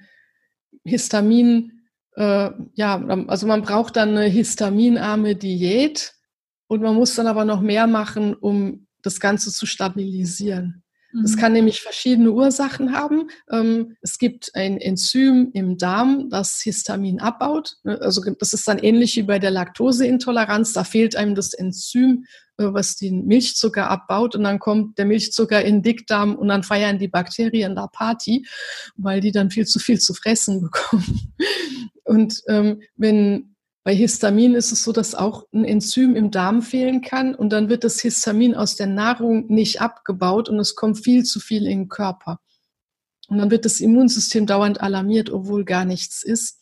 Histamin, 0.85 1.89
äh, 2.17 2.51
ja, 2.75 3.05
also 3.27 3.47
man 3.47 3.63
braucht 3.63 3.97
dann 3.97 4.11
eine 4.11 4.27
histaminarme 4.27 5.35
Diät 5.35 6.15
und 6.69 6.83
man 6.83 6.95
muss 6.95 7.15
dann 7.15 7.27
aber 7.27 7.45
noch 7.45 7.61
mehr 7.61 7.87
machen, 7.87 8.35
um 8.35 8.87
das 9.03 9.21
Ganze 9.21 9.51
zu 9.51 9.67
stabilisieren. 9.67 10.84
Das 11.23 11.37
mhm. 11.37 11.41
kann 11.41 11.53
nämlich 11.53 11.81
verschiedene 11.81 12.33
Ursachen 12.33 12.93
haben. 12.93 13.29
Ähm, 13.51 13.97
es 14.01 14.19
gibt 14.19 14.51
ein 14.55 14.79
Enzym 14.79 15.51
im 15.53 15.79
Darm, 15.79 16.29
das 16.29 16.61
Histamin 16.61 17.21
abbaut. 17.21 17.77
Ne, 17.85 18.01
also 18.01 18.23
das 18.39 18.53
ist 18.53 18.67
dann 18.67 18.79
ähnlich 18.79 19.17
wie 19.17 19.23
bei 19.23 19.39
der 19.39 19.53
Laktoseintoleranz. 19.53 20.73
Da 20.73 20.83
fehlt 20.83 21.15
einem 21.15 21.35
das 21.35 21.55
Enzym, 21.55 22.25
äh, 22.57 22.65
was 22.65 22.97
den 22.97 23.27
Milchzucker 23.27 23.89
abbaut. 23.89 24.35
Und 24.35 24.43
dann 24.43 24.59
kommt 24.59 24.99
der 24.99 25.05
Milchzucker 25.05 25.63
in 25.63 25.77
den 25.77 25.83
Dickdarm 25.83 26.35
und 26.35 26.49
dann 26.49 26.65
feiern 26.65 26.99
die 26.99 27.09
Bakterien 27.09 27.77
da 27.77 27.87
Party, 27.87 28.47
weil 28.97 29.21
die 29.21 29.33
dann 29.33 29.51
viel 29.51 29.67
zu 29.67 29.79
viel 29.79 30.01
zu 30.01 30.15
fressen 30.15 30.61
bekommen. 30.63 31.33
Und 32.03 32.43
ähm, 32.49 32.83
wenn 32.97 33.54
bei 33.85 33.95
Histamin 33.95 34.55
ist 34.55 34.73
es 34.73 34.83
so, 34.83 34.93
dass 34.93 35.15
auch 35.15 35.47
ein 35.53 35.67
Enzym 35.67 36.17
im 36.17 36.31
Darm 36.31 36.63
fehlen 36.63 37.03
kann 37.03 37.35
und 37.35 37.51
dann 37.51 37.69
wird 37.69 37.85
das 37.85 38.01
Histamin 38.01 38.55
aus 38.55 38.77
der 38.77 38.87
Nahrung 38.87 39.47
nicht 39.49 39.83
abgebaut 39.83 40.49
und 40.49 40.59
es 40.59 40.75
kommt 40.75 41.05
viel 41.05 41.23
zu 41.23 41.39
viel 41.39 41.67
in 41.67 41.81
den 41.81 41.89
Körper. 41.89 42.41
Und 43.29 43.39
dann 43.39 43.51
wird 43.51 43.67
das 43.67 43.81
Immunsystem 43.81 44.47
dauernd 44.47 44.81
alarmiert, 44.81 45.29
obwohl 45.29 45.67
gar 45.67 45.85
nichts 45.85 46.23
ist. 46.23 46.61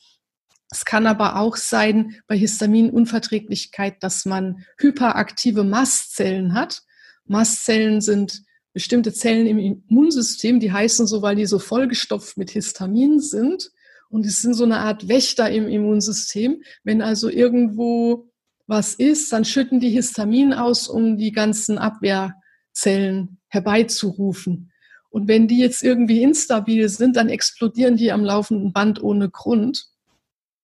Es 0.69 0.85
kann 0.85 1.07
aber 1.07 1.37
auch 1.37 1.57
sein 1.57 2.17
bei 2.27 2.37
Histaminunverträglichkeit, 2.37 4.03
dass 4.03 4.25
man 4.25 4.65
hyperaktive 4.79 5.63
Mastzellen 5.63 6.55
hat. 6.55 6.83
Mastzellen 7.25 8.01
sind 8.01 8.43
bestimmte 8.73 9.13
Zellen 9.13 9.47
im 9.47 9.59
Immunsystem, 9.59 10.59
die 10.59 10.73
heißen 10.73 11.07
so, 11.07 11.23
weil 11.23 11.37
die 11.37 11.47
so 11.47 11.61
vollgestopft 11.61 12.37
mit 12.37 12.51
Histamin 12.51 13.21
sind. 13.21 13.71
Und 14.13 14.27
es 14.27 14.43
sind 14.43 14.53
so 14.53 14.65
eine 14.65 14.81
Art 14.81 15.09
Wächter 15.09 15.51
im 15.51 15.69
Immunsystem. 15.69 16.63
Wenn 16.85 17.01
also 17.01 17.31
irgendwo 17.31 18.31
was 18.67 18.95
ist, 18.95 19.33
dann 19.33 19.47
schütten 19.47 19.81
die 19.81 19.89
Histamin 19.89 20.53
aus, 20.53 20.87
um 20.87 21.17
die 21.17 21.33
ganzen 21.33 21.79
Abwehrzellen 21.79 23.39
herbeizurufen. 23.49 24.71
Und 25.09 25.29
wenn 25.29 25.49
die 25.49 25.59
jetzt 25.59 25.83
irgendwie 25.83 26.23
instabil 26.23 26.91
sind, 26.91 27.17
dann 27.17 27.31
explodieren 27.31 27.97
die 27.97 28.13
am 28.13 28.23
laufenden 28.23 28.75
Band 28.75 29.03
ohne 29.03 29.31
Grund. 29.31 29.87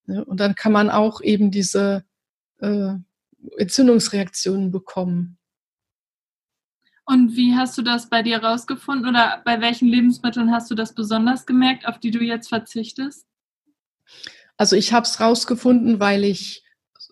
Und 0.07 0.39
dann 0.39 0.55
kann 0.55 0.73
man 0.73 0.91
auch 0.91 1.23
eben 1.23 1.51
diese 1.51 2.05
äh, 2.59 2.97
Entzündungsreaktionen 3.57 4.71
bekommen. 4.71 5.39
Und 7.07 7.35
wie 7.35 7.55
hast 7.55 7.79
du 7.79 7.83
das 7.83 8.11
bei 8.11 8.23
dir 8.23 8.45
rausgefunden 8.45 9.09
oder 9.09 9.41
bei 9.43 9.63
welchen 9.63 9.89
Lebensmitteln 9.89 10.51
hast 10.51 10.71
du 10.71 10.75
das 10.75 10.95
besonders 10.95 11.47
gemerkt, 11.47 11.89
auf 11.89 11.99
die 11.99 12.11
du 12.11 12.23
jetzt 12.23 12.51
verzichtest? 12.51 13.28
Also 14.57 14.77
ich 14.77 14.93
habe 14.93 15.07
es 15.07 15.21
rausgefunden, 15.21 16.01
weil 16.01 16.25
ich 16.25 16.63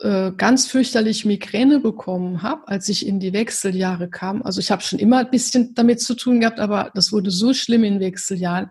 äh, 0.00 0.32
ganz 0.36 0.66
fürchterlich 0.66 1.24
Migräne 1.24 1.80
bekommen 1.80 2.42
habe, 2.42 2.68
als 2.68 2.88
ich 2.88 3.06
in 3.06 3.18
die 3.18 3.32
Wechseljahre 3.32 4.10
kam. 4.10 4.42
Also 4.42 4.60
ich 4.60 4.70
habe 4.70 4.82
schon 4.82 4.98
immer 4.98 5.18
ein 5.18 5.30
bisschen 5.30 5.74
damit 5.74 6.00
zu 6.02 6.14
tun 6.14 6.40
gehabt, 6.40 6.60
aber 6.60 6.90
das 6.94 7.12
wurde 7.12 7.30
so 7.30 7.54
schlimm 7.54 7.84
in 7.84 8.00
Wechseljahren. 8.00 8.70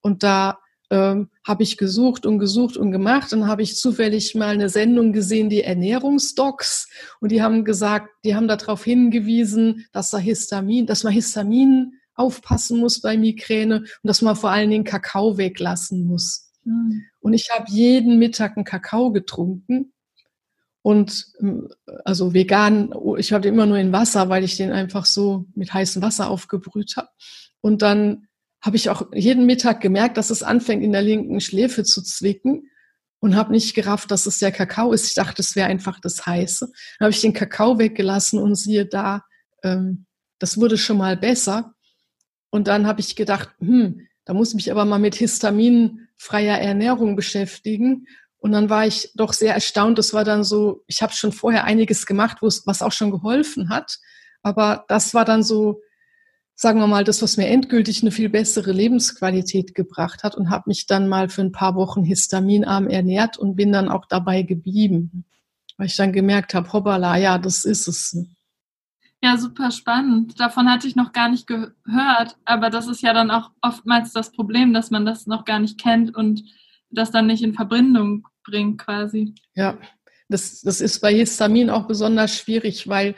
Und 0.00 0.22
da 0.22 0.58
ähm, 0.90 1.30
habe 1.46 1.62
ich 1.62 1.76
gesucht 1.76 2.26
und 2.26 2.38
gesucht 2.38 2.76
und 2.76 2.92
gemacht. 2.92 3.32
Dann 3.32 3.46
habe 3.46 3.62
ich 3.62 3.76
zufällig 3.76 4.34
mal 4.34 4.54
eine 4.54 4.68
Sendung 4.68 5.12
gesehen, 5.12 5.50
die 5.50 5.62
Ernährungsdocs. 5.62 6.88
Und 7.20 7.32
die 7.32 7.42
haben 7.42 7.64
gesagt, 7.64 8.08
die 8.24 8.34
haben 8.34 8.48
darauf 8.48 8.84
hingewiesen, 8.84 9.86
dass 9.92 10.10
da 10.10 10.18
Histamin, 10.18 10.86
dass 10.86 11.02
man 11.02 11.12
Histamin 11.12 11.94
aufpassen 12.14 12.78
muss 12.78 13.00
bei 13.00 13.16
Migräne 13.16 13.80
und 13.80 13.88
dass 14.04 14.22
man 14.22 14.36
vor 14.36 14.50
allen 14.50 14.70
Dingen 14.70 14.84
Kakao 14.84 15.38
weglassen 15.38 16.06
muss. 16.06 16.51
Mhm. 16.64 17.04
Und 17.20 17.32
ich 17.32 17.50
habe 17.50 17.70
jeden 17.70 18.18
Mittag 18.18 18.56
einen 18.56 18.64
Kakao 18.64 19.12
getrunken 19.12 19.92
und 20.82 21.26
ähm, 21.40 21.68
also 22.04 22.34
vegan, 22.34 22.92
ich 23.16 23.32
hatte 23.32 23.48
immer 23.48 23.66
nur 23.66 23.78
in 23.78 23.92
Wasser, 23.92 24.28
weil 24.28 24.44
ich 24.44 24.56
den 24.56 24.72
einfach 24.72 25.06
so 25.06 25.46
mit 25.54 25.72
heißem 25.72 26.02
Wasser 26.02 26.28
aufgebrüht 26.28 26.96
habe. 26.96 27.08
Und 27.60 27.82
dann 27.82 28.26
habe 28.60 28.76
ich 28.76 28.90
auch 28.90 29.06
jeden 29.14 29.46
Mittag 29.46 29.80
gemerkt, 29.80 30.16
dass 30.16 30.30
es 30.30 30.42
anfängt 30.42 30.82
in 30.82 30.92
der 30.92 31.02
linken 31.02 31.40
Schläfe 31.40 31.84
zu 31.84 32.02
zwicken 32.02 32.68
und 33.20 33.36
habe 33.36 33.52
nicht 33.52 33.74
gerafft, 33.74 34.10
dass 34.10 34.26
es 34.26 34.38
der 34.38 34.52
Kakao 34.52 34.92
ist. 34.92 35.06
Ich 35.06 35.14
dachte, 35.14 35.42
es 35.42 35.54
wäre 35.54 35.68
einfach 35.68 36.00
das 36.00 36.26
Heiße. 36.26 36.66
Dann 36.98 37.06
habe 37.06 37.12
ich 37.12 37.20
den 37.20 37.32
Kakao 37.32 37.78
weggelassen 37.78 38.40
und 38.40 38.56
siehe 38.56 38.86
da, 38.86 39.22
ähm, 39.62 40.06
das 40.38 40.58
wurde 40.58 40.76
schon 40.76 40.98
mal 40.98 41.16
besser. 41.16 41.74
Und 42.50 42.66
dann 42.66 42.86
habe 42.86 43.00
ich 43.00 43.14
gedacht, 43.14 43.50
hm, 43.60 44.08
da 44.24 44.34
muss 44.34 44.50
ich 44.50 44.54
mich 44.56 44.70
aber 44.70 44.84
mal 44.84 44.98
mit 44.98 45.14
histaminfreier 46.22 46.58
Ernährung 46.58 47.16
beschäftigen. 47.16 48.06
Und 48.38 48.52
dann 48.52 48.70
war 48.70 48.86
ich 48.86 49.12
doch 49.14 49.32
sehr 49.32 49.54
erstaunt. 49.54 49.98
Das 49.98 50.14
war 50.14 50.24
dann 50.24 50.44
so, 50.44 50.82
ich 50.86 51.02
habe 51.02 51.12
schon 51.12 51.32
vorher 51.32 51.64
einiges 51.64 52.06
gemacht, 52.06 52.38
was 52.40 52.82
auch 52.82 52.92
schon 52.92 53.10
geholfen 53.10 53.68
hat. 53.68 53.98
Aber 54.42 54.84
das 54.88 55.14
war 55.14 55.24
dann 55.24 55.42
so, 55.42 55.80
sagen 56.54 56.80
wir 56.80 56.88
mal, 56.88 57.04
das, 57.04 57.22
was 57.22 57.36
mir 57.36 57.46
endgültig 57.46 58.02
eine 58.02 58.10
viel 58.10 58.28
bessere 58.28 58.72
Lebensqualität 58.72 59.74
gebracht 59.74 60.24
hat 60.24 60.36
und 60.36 60.50
habe 60.50 60.64
mich 60.66 60.86
dann 60.86 61.08
mal 61.08 61.28
für 61.28 61.42
ein 61.42 61.52
paar 61.52 61.76
Wochen 61.76 62.02
histaminarm 62.02 62.88
ernährt 62.88 63.38
und 63.38 63.54
bin 63.54 63.70
dann 63.72 63.88
auch 63.88 64.06
dabei 64.06 64.42
geblieben. 64.42 65.24
Weil 65.76 65.86
ich 65.86 65.96
dann 65.96 66.12
gemerkt 66.12 66.54
habe, 66.54 66.72
hoppala, 66.72 67.16
ja, 67.16 67.38
das 67.38 67.64
ist 67.64 67.86
es. 67.86 68.16
Ja, 69.24 69.36
super 69.36 69.70
spannend. 69.70 70.40
Davon 70.40 70.68
hatte 70.68 70.88
ich 70.88 70.96
noch 70.96 71.12
gar 71.12 71.28
nicht 71.28 71.46
gehört, 71.46 72.36
aber 72.44 72.70
das 72.70 72.88
ist 72.88 73.02
ja 73.02 73.12
dann 73.12 73.30
auch 73.30 73.50
oftmals 73.60 74.12
das 74.12 74.32
Problem, 74.32 74.74
dass 74.74 74.90
man 74.90 75.06
das 75.06 75.28
noch 75.28 75.44
gar 75.44 75.60
nicht 75.60 75.80
kennt 75.80 76.14
und 76.16 76.42
das 76.90 77.12
dann 77.12 77.28
nicht 77.28 77.42
in 77.42 77.54
Verbindung 77.54 78.26
bringt 78.42 78.78
quasi. 78.78 79.34
Ja, 79.54 79.78
das, 80.28 80.62
das 80.62 80.80
ist 80.80 81.00
bei 81.00 81.14
Histamin 81.14 81.70
auch 81.70 81.86
besonders 81.86 82.36
schwierig, 82.36 82.88
weil 82.88 83.14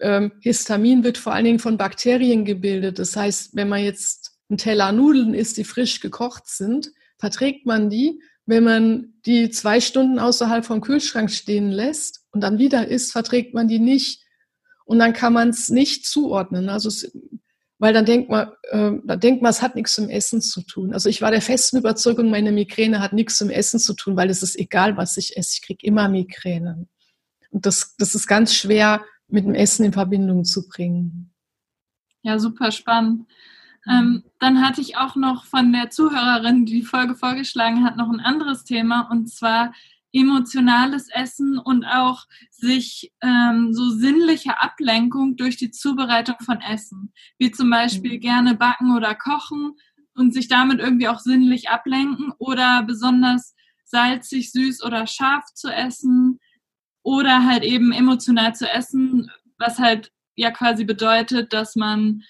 ähm, 0.00 0.32
Histamin 0.40 1.04
wird 1.04 1.18
vor 1.18 1.32
allen 1.32 1.44
Dingen 1.44 1.58
von 1.60 1.78
Bakterien 1.78 2.44
gebildet. 2.44 2.98
Das 2.98 3.16
heißt, 3.16 3.54
wenn 3.54 3.68
man 3.68 3.84
jetzt 3.84 4.36
einen 4.48 4.58
Teller 4.58 4.90
Nudeln 4.90 5.34
isst, 5.34 5.56
die 5.56 5.64
frisch 5.64 6.00
gekocht 6.00 6.48
sind, 6.48 6.90
verträgt 7.18 7.64
man 7.64 7.90
die. 7.90 8.20
Wenn 8.46 8.64
man 8.64 9.14
die 9.24 9.50
zwei 9.50 9.80
Stunden 9.80 10.18
außerhalb 10.18 10.64
vom 10.64 10.80
Kühlschrank 10.80 11.30
stehen 11.30 11.70
lässt 11.70 12.24
und 12.32 12.40
dann 12.40 12.58
wieder 12.58 12.88
isst, 12.88 13.12
verträgt 13.12 13.54
man 13.54 13.68
die 13.68 13.78
nicht 13.78 14.23
und 14.84 14.98
dann 14.98 15.12
kann 15.12 15.32
man 15.32 15.48
es 15.48 15.68
nicht 15.68 16.06
zuordnen. 16.06 16.68
Also 16.68 16.88
es, 16.88 17.10
weil 17.78 17.92
dann 17.92 18.04
denkt 18.04 18.30
man, 18.30 18.48
äh, 18.70 18.92
dann 19.04 19.20
denkt 19.20 19.42
man, 19.42 19.50
es 19.50 19.62
hat 19.62 19.74
nichts 19.74 19.98
mit 19.98 20.10
Essen 20.10 20.40
zu 20.40 20.62
tun. 20.62 20.92
Also 20.92 21.08
ich 21.08 21.20
war 21.22 21.30
der 21.30 21.42
festen 21.42 21.78
Überzeugung, 21.78 22.30
meine 22.30 22.52
Migräne 22.52 23.00
hat 23.00 23.12
nichts 23.12 23.40
mit 23.40 23.54
Essen 23.54 23.80
zu 23.80 23.94
tun, 23.94 24.16
weil 24.16 24.30
es 24.30 24.42
ist 24.42 24.58
egal, 24.58 24.96
was 24.96 25.16
ich 25.16 25.36
esse. 25.36 25.54
Ich 25.54 25.62
kriege 25.62 25.86
immer 25.86 26.08
Migräne. 26.08 26.86
Und 27.50 27.66
das, 27.66 27.96
das 27.96 28.14
ist 28.14 28.26
ganz 28.26 28.54
schwer 28.54 29.04
mit 29.28 29.44
dem 29.44 29.54
Essen 29.54 29.84
in 29.84 29.92
Verbindung 29.92 30.44
zu 30.44 30.68
bringen. 30.68 31.32
Ja, 32.22 32.38
super 32.38 32.72
spannend. 32.72 33.26
Ähm, 33.90 34.24
dann 34.38 34.64
hatte 34.64 34.80
ich 34.80 34.96
auch 34.96 35.14
noch 35.14 35.44
von 35.44 35.72
der 35.72 35.90
Zuhörerin, 35.90 36.64
die 36.64 36.80
die 36.80 36.86
Folge 36.86 37.14
vorgeschlagen 37.14 37.84
hat, 37.84 37.96
noch 37.96 38.10
ein 38.10 38.20
anderes 38.20 38.64
Thema. 38.64 39.08
Und 39.10 39.28
zwar 39.28 39.74
emotionales 40.14 41.08
Essen 41.10 41.58
und 41.58 41.84
auch 41.84 42.24
sich 42.50 43.12
ähm, 43.20 43.74
so 43.74 43.90
sinnliche 43.90 44.60
Ablenkung 44.60 45.36
durch 45.36 45.56
die 45.56 45.72
Zubereitung 45.72 46.36
von 46.40 46.60
Essen, 46.60 47.12
wie 47.38 47.50
zum 47.50 47.68
Beispiel 47.68 48.14
mhm. 48.14 48.20
gerne 48.20 48.54
backen 48.54 48.94
oder 48.94 49.14
kochen 49.16 49.72
und 50.14 50.32
sich 50.32 50.46
damit 50.46 50.78
irgendwie 50.78 51.08
auch 51.08 51.18
sinnlich 51.18 51.68
ablenken 51.68 52.32
oder 52.38 52.84
besonders 52.84 53.54
salzig, 53.84 54.52
süß 54.52 54.84
oder 54.84 55.08
scharf 55.08 55.44
zu 55.54 55.68
essen 55.68 56.38
oder 57.02 57.44
halt 57.44 57.64
eben 57.64 57.92
emotional 57.92 58.54
zu 58.54 58.70
essen, 58.70 59.30
was 59.58 59.80
halt 59.80 60.12
ja 60.36 60.52
quasi 60.52 60.84
bedeutet, 60.84 61.52
dass 61.52 61.74
man 61.74 62.22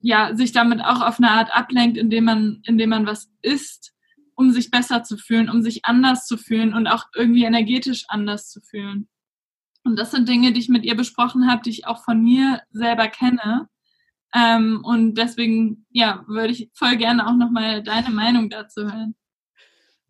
ja 0.00 0.34
sich 0.34 0.50
damit 0.50 0.80
auch 0.80 1.02
auf 1.02 1.18
eine 1.18 1.30
Art 1.30 1.54
ablenkt, 1.54 1.96
indem 1.96 2.24
man 2.24 2.62
indem 2.64 2.90
man 2.90 3.06
was 3.06 3.30
isst 3.42 3.94
um 4.40 4.52
sich 4.52 4.70
besser 4.70 5.02
zu 5.02 5.18
fühlen, 5.18 5.50
um 5.50 5.60
sich 5.60 5.84
anders 5.84 6.26
zu 6.26 6.38
fühlen 6.38 6.72
und 6.72 6.86
auch 6.86 7.04
irgendwie 7.14 7.44
energetisch 7.44 8.06
anders 8.08 8.48
zu 8.48 8.62
fühlen. 8.62 9.06
Und 9.84 9.98
das 9.98 10.10
sind 10.10 10.28
Dinge, 10.28 10.52
die 10.52 10.60
ich 10.60 10.70
mit 10.70 10.84
ihr 10.84 10.96
besprochen 10.96 11.50
habe, 11.50 11.60
die 11.62 11.70
ich 11.70 11.86
auch 11.86 12.02
von 12.02 12.22
mir 12.22 12.62
selber 12.70 13.08
kenne. 13.08 13.68
Ähm, 14.34 14.80
und 14.82 15.16
deswegen, 15.16 15.84
ja, 15.90 16.24
würde 16.26 16.52
ich 16.52 16.70
voll 16.72 16.96
gerne 16.96 17.26
auch 17.26 17.36
nochmal 17.36 17.82
deine 17.82 18.10
Meinung 18.10 18.48
dazu 18.48 18.84
hören. 18.84 19.14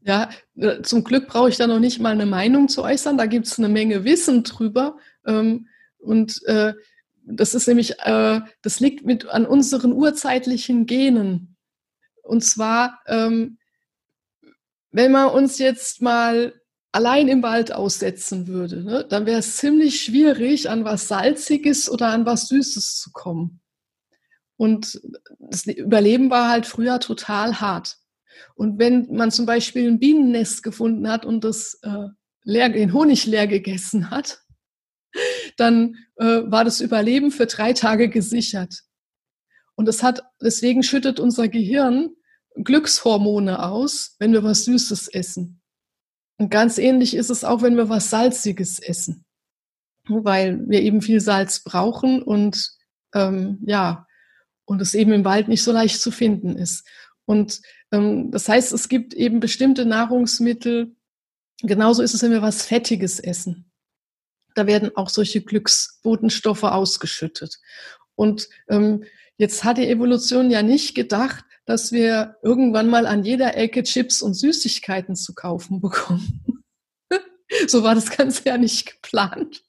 Ja, 0.02 0.30
äh, 0.54 0.82
zum 0.82 1.02
Glück 1.02 1.26
brauche 1.26 1.48
ich 1.48 1.56
da 1.56 1.66
noch 1.66 1.80
nicht 1.80 2.00
mal 2.00 2.12
eine 2.12 2.26
Meinung 2.26 2.68
zu 2.68 2.84
äußern. 2.84 3.18
Da 3.18 3.26
gibt 3.26 3.46
es 3.46 3.58
eine 3.58 3.68
Menge 3.68 4.04
Wissen 4.04 4.44
drüber. 4.44 4.96
Ähm, 5.26 5.66
und 5.98 6.40
äh, 6.46 6.74
das 7.24 7.54
ist 7.54 7.66
nämlich, 7.66 7.98
äh, 8.00 8.40
das 8.62 8.78
liegt 8.78 9.04
mit 9.04 9.26
an 9.26 9.44
unseren 9.44 9.92
urzeitlichen 9.92 10.86
Genen. 10.86 11.56
Und 12.22 12.44
zwar 12.44 13.00
ähm, 13.06 13.58
wenn 14.90 15.12
man 15.12 15.30
uns 15.30 15.58
jetzt 15.58 16.02
mal 16.02 16.60
allein 16.92 17.28
im 17.28 17.42
Wald 17.42 17.72
aussetzen 17.72 18.46
würde, 18.48 18.82
ne, 18.82 19.06
dann 19.08 19.26
wäre 19.26 19.38
es 19.38 19.56
ziemlich 19.56 20.02
schwierig, 20.02 20.68
an 20.68 20.84
was 20.84 21.08
Salziges 21.08 21.90
oder 21.90 22.08
an 22.08 22.26
was 22.26 22.48
Süßes 22.48 22.98
zu 22.98 23.10
kommen. 23.12 23.60
Und 24.56 25.00
das 25.38 25.66
Überleben 25.66 26.30
war 26.30 26.50
halt 26.50 26.66
früher 26.66 27.00
total 27.00 27.60
hart. 27.60 27.96
Und 28.54 28.78
wenn 28.78 29.06
man 29.14 29.30
zum 29.30 29.46
Beispiel 29.46 29.88
ein 29.88 29.98
Bienennest 29.98 30.62
gefunden 30.62 31.08
hat 31.08 31.24
und 31.24 31.44
das 31.44 31.78
äh, 31.82 32.08
leer, 32.42 32.68
den 32.68 32.92
Honig 32.92 33.26
leer 33.26 33.46
gegessen 33.46 34.10
hat, 34.10 34.42
dann 35.56 35.96
äh, 36.16 36.42
war 36.44 36.64
das 36.64 36.80
Überleben 36.80 37.30
für 37.30 37.46
drei 37.46 37.72
Tage 37.72 38.08
gesichert. 38.08 38.82
Und 39.76 39.86
das 39.86 40.02
hat, 40.02 40.24
deswegen 40.42 40.82
schüttet 40.82 41.20
unser 41.20 41.48
Gehirn 41.48 42.10
Glückshormone 42.64 43.62
aus, 43.62 44.16
wenn 44.18 44.32
wir 44.32 44.42
was 44.42 44.64
Süßes 44.64 45.08
essen. 45.08 45.60
Und 46.38 46.50
ganz 46.50 46.78
ähnlich 46.78 47.14
ist 47.14 47.30
es 47.30 47.44
auch, 47.44 47.62
wenn 47.62 47.76
wir 47.76 47.88
was 47.88 48.10
Salziges 48.10 48.78
essen, 48.78 49.24
weil 50.08 50.58
wir 50.68 50.80
eben 50.80 51.02
viel 51.02 51.20
Salz 51.20 51.60
brauchen 51.60 52.22
und 52.22 52.70
ähm, 53.14 53.58
ja, 53.66 54.06
und 54.64 54.80
es 54.80 54.94
eben 54.94 55.12
im 55.12 55.24
Wald 55.24 55.48
nicht 55.48 55.62
so 55.62 55.72
leicht 55.72 56.00
zu 56.00 56.10
finden 56.10 56.56
ist. 56.56 56.86
Und 57.26 57.60
ähm, 57.92 58.30
das 58.30 58.48
heißt, 58.48 58.72
es 58.72 58.88
gibt 58.88 59.14
eben 59.14 59.40
bestimmte 59.40 59.84
Nahrungsmittel, 59.84 60.94
genauso 61.60 62.02
ist 62.02 62.14
es, 62.14 62.22
wenn 62.22 62.30
wir 62.30 62.42
was 62.42 62.64
Fettiges 62.64 63.20
essen. 63.20 63.70
Da 64.54 64.66
werden 64.66 64.96
auch 64.96 65.10
solche 65.10 65.42
Glücksbotenstoffe 65.42 66.64
ausgeschüttet. 66.64 67.58
Und 68.14 68.48
ähm, 68.68 69.04
jetzt 69.36 69.64
hat 69.64 69.78
die 69.78 69.88
Evolution 69.88 70.50
ja 70.50 70.62
nicht 70.62 70.94
gedacht, 70.94 71.44
dass 71.66 71.92
wir 71.92 72.36
irgendwann 72.42 72.88
mal 72.88 73.06
an 73.06 73.24
jeder 73.24 73.56
Ecke 73.56 73.82
Chips 73.82 74.22
und 74.22 74.34
Süßigkeiten 74.34 75.14
zu 75.16 75.34
kaufen 75.34 75.80
bekommen. 75.80 76.64
so 77.66 77.82
war 77.82 77.94
das 77.94 78.10
Ganze 78.10 78.48
ja 78.48 78.58
nicht 78.58 79.02
geplant. 79.02 79.62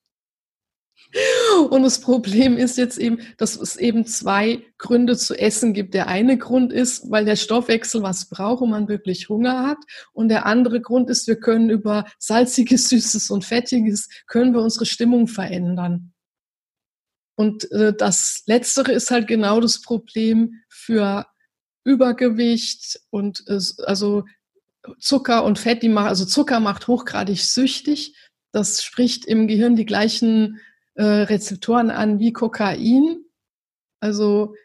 Und 1.69 1.83
das 1.83 1.99
Problem 1.99 2.57
ist 2.57 2.77
jetzt 2.77 2.97
eben, 2.97 3.19
dass 3.37 3.57
es 3.57 3.75
eben 3.75 4.05
zwei 4.05 4.63
Gründe 4.77 5.17
zu 5.17 5.37
essen 5.37 5.73
gibt. 5.73 5.93
Der 5.93 6.07
eine 6.07 6.37
Grund 6.37 6.71
ist, 6.71 7.11
weil 7.11 7.25
der 7.25 7.35
Stoffwechsel 7.35 8.01
was 8.01 8.29
braucht 8.29 8.61
und 8.61 8.69
man 8.69 8.87
wirklich 8.87 9.27
Hunger 9.27 9.67
hat. 9.67 9.79
Und 10.13 10.29
der 10.29 10.45
andere 10.45 10.79
Grund 10.79 11.09
ist, 11.09 11.27
wir 11.27 11.35
können 11.37 11.69
über 11.69 12.05
salziges, 12.17 12.87
süßes 12.89 13.29
und 13.29 13.43
fettiges, 13.43 14.07
können 14.27 14.53
wir 14.53 14.61
unsere 14.61 14.85
Stimmung 14.85 15.27
verändern. 15.27 16.13
Und 17.35 17.69
äh, 17.71 17.93
das 17.93 18.43
Letztere 18.45 18.93
ist 18.93 19.11
halt 19.11 19.27
genau 19.27 19.59
das 19.59 19.81
Problem 19.81 20.61
für 20.69 21.25
Übergewicht 21.83 22.99
und 23.09 23.43
äh, 23.47 23.59
also 23.85 24.23
Zucker 24.99 25.43
und 25.43 25.59
Fett, 25.59 25.83
die 25.83 25.89
machen, 25.89 26.07
also 26.07 26.25
Zucker 26.25 26.59
macht 26.59 26.87
hochgradig 26.87 27.39
süchtig. 27.39 28.15
Das 28.51 28.83
spricht 28.83 29.25
im 29.25 29.47
Gehirn 29.47 29.75
die 29.75 29.85
gleichen 29.85 30.59
äh, 30.95 31.03
Rezeptoren 31.03 31.91
an 31.91 32.19
wie 32.19 32.33
Kokain. 32.33 33.23
Also, 33.99 34.55